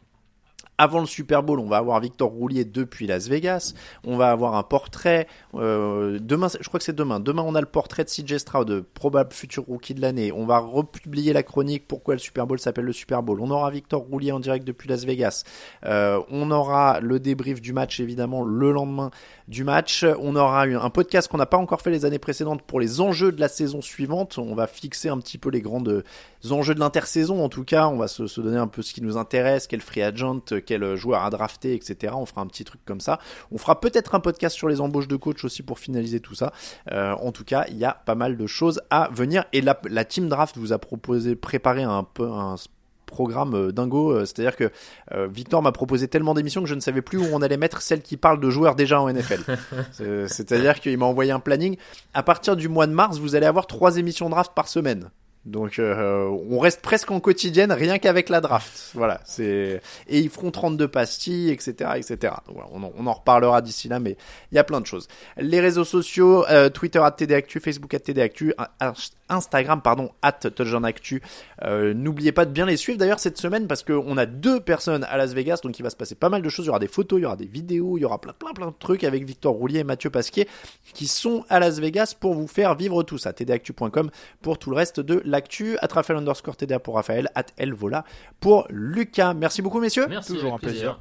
[0.78, 3.74] avant le Super Bowl, on va avoir Victor Roulier depuis Las Vegas.
[4.04, 5.26] On va avoir un portrait.
[5.54, 7.20] euh, demain, je crois que c'est demain.
[7.20, 10.32] Demain, on a le portrait de CJ Stroud, probable futur rookie de l'année.
[10.32, 13.40] On va republier la chronique pourquoi le Super Bowl s'appelle le Super Bowl.
[13.40, 15.44] On aura Victor Roulier en direct depuis Las Vegas.
[15.84, 19.10] Euh, on aura le débrief du match, évidemment, le lendemain
[19.46, 20.04] du match.
[20.20, 23.00] On aura eu un podcast qu'on n'a pas encore fait les années précédentes pour les
[23.00, 24.38] enjeux de la saison suivante.
[24.38, 26.02] On va fixer un petit peu les grandes
[26.50, 27.44] enjeux de l'intersaison.
[27.44, 30.02] En tout cas, on va se donner un peu ce qui nous intéresse, quel free
[30.02, 32.14] agent, quel joueur à drafter, etc.
[32.16, 33.18] On fera un petit truc comme ça.
[33.52, 36.52] On fera peut-être un podcast sur les embauches de coach aussi pour finaliser tout ça.
[36.92, 39.44] Euh, en tout cas, il y a pas mal de choses à venir.
[39.52, 42.56] Et la, la team draft vous a proposé, préparé un peu un
[43.06, 44.70] programme euh, dingo, euh, c'est-à-dire que
[45.12, 47.80] euh, Victor m'a proposé tellement d'émissions que je ne savais plus où on allait mettre
[47.82, 49.40] celles qui parlent de joueurs déjà en NFL.
[49.92, 51.76] C'est- C'est-à-dire qu'il m'a envoyé un planning.
[52.14, 55.10] À partir du mois de mars, vous allez avoir trois émissions draft par semaine.
[55.46, 58.90] Donc euh, on reste presque en quotidienne rien qu'avec la draft.
[58.94, 62.34] Voilà, c'est et ils feront 32 pastilles, etc., etc.
[62.46, 64.16] Voilà, on, en, reparlera d'ici là, mais
[64.52, 65.06] il y a plein de choses.
[65.36, 68.54] Les réseaux sociaux, euh, Twitter at TDActu, Facebook at TDActu,
[69.28, 70.40] Instagram pardon at.
[71.62, 75.04] Euh, N'oubliez pas de bien les suivre d'ailleurs cette semaine parce qu'on a deux personnes
[75.04, 76.64] à Las Vegas, donc il va se passer pas mal de choses.
[76.64, 78.52] Il y aura des photos, il y aura des vidéos, il y aura plein plein
[78.54, 80.48] plein de trucs avec Victor Roulier et Mathieu Pasquier
[80.94, 83.32] qui sont à Las Vegas pour vous faire vivre tout ça.
[83.32, 85.76] tdactu.com pour tout le reste de l'actu.
[85.80, 88.04] At Raphaël underscore TDA pour Raphaël, at Elvola
[88.40, 89.34] pour Lucas.
[89.34, 90.06] Merci beaucoup messieurs.
[90.08, 91.00] Merci, Toujours un plaisir.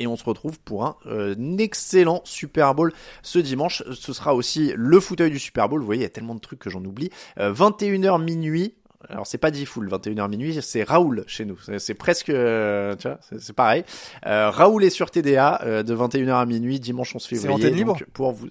[0.00, 2.92] Et on se retrouve pour un, euh, un excellent Super Bowl
[3.22, 3.82] ce dimanche.
[3.92, 5.80] Ce sera aussi le fauteuil du Super Bowl.
[5.80, 7.10] Vous voyez, il y a tellement de trucs que j'en oublie.
[7.40, 8.74] Euh, 21h minuit.
[9.08, 11.56] Alors c'est pas dit full, 21h minuit, c'est Raoul chez nous.
[11.64, 13.84] C'est- C'est presque, euh, tu vois, c'est c'est pareil.
[14.26, 17.54] Euh, Raoul est sur TDA euh, de 21h à minuit dimanche 11 février.
[17.54, 18.48] antenne libre pour vous.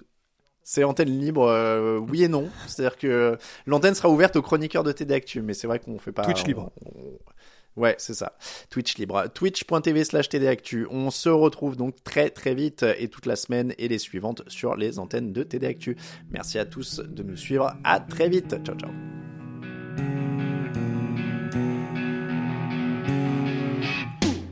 [0.70, 2.50] C'est antenne libre, euh, oui et non.
[2.66, 6.12] C'est-à-dire que l'antenne sera ouverte aux chroniqueurs de TD Actu, mais c'est vrai qu'on fait
[6.12, 6.20] pas.
[6.24, 6.70] Twitch libre.
[6.84, 8.32] on- Ouais, c'est ça.
[8.68, 9.28] Twitch libre.
[9.32, 10.86] Twitch.tv slash TDActu.
[10.90, 14.76] On se retrouve donc très très vite et toute la semaine et les suivantes sur
[14.76, 15.96] les antennes de TD Actu.
[16.30, 17.72] Merci à tous de nous suivre.
[17.84, 18.54] À très vite.
[18.62, 18.90] Ciao, ciao.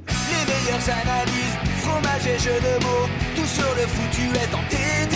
[0.08, 5.15] Les meilleures analyses, fromage et jeux de mots, tout sur le foutu est en TDAQ.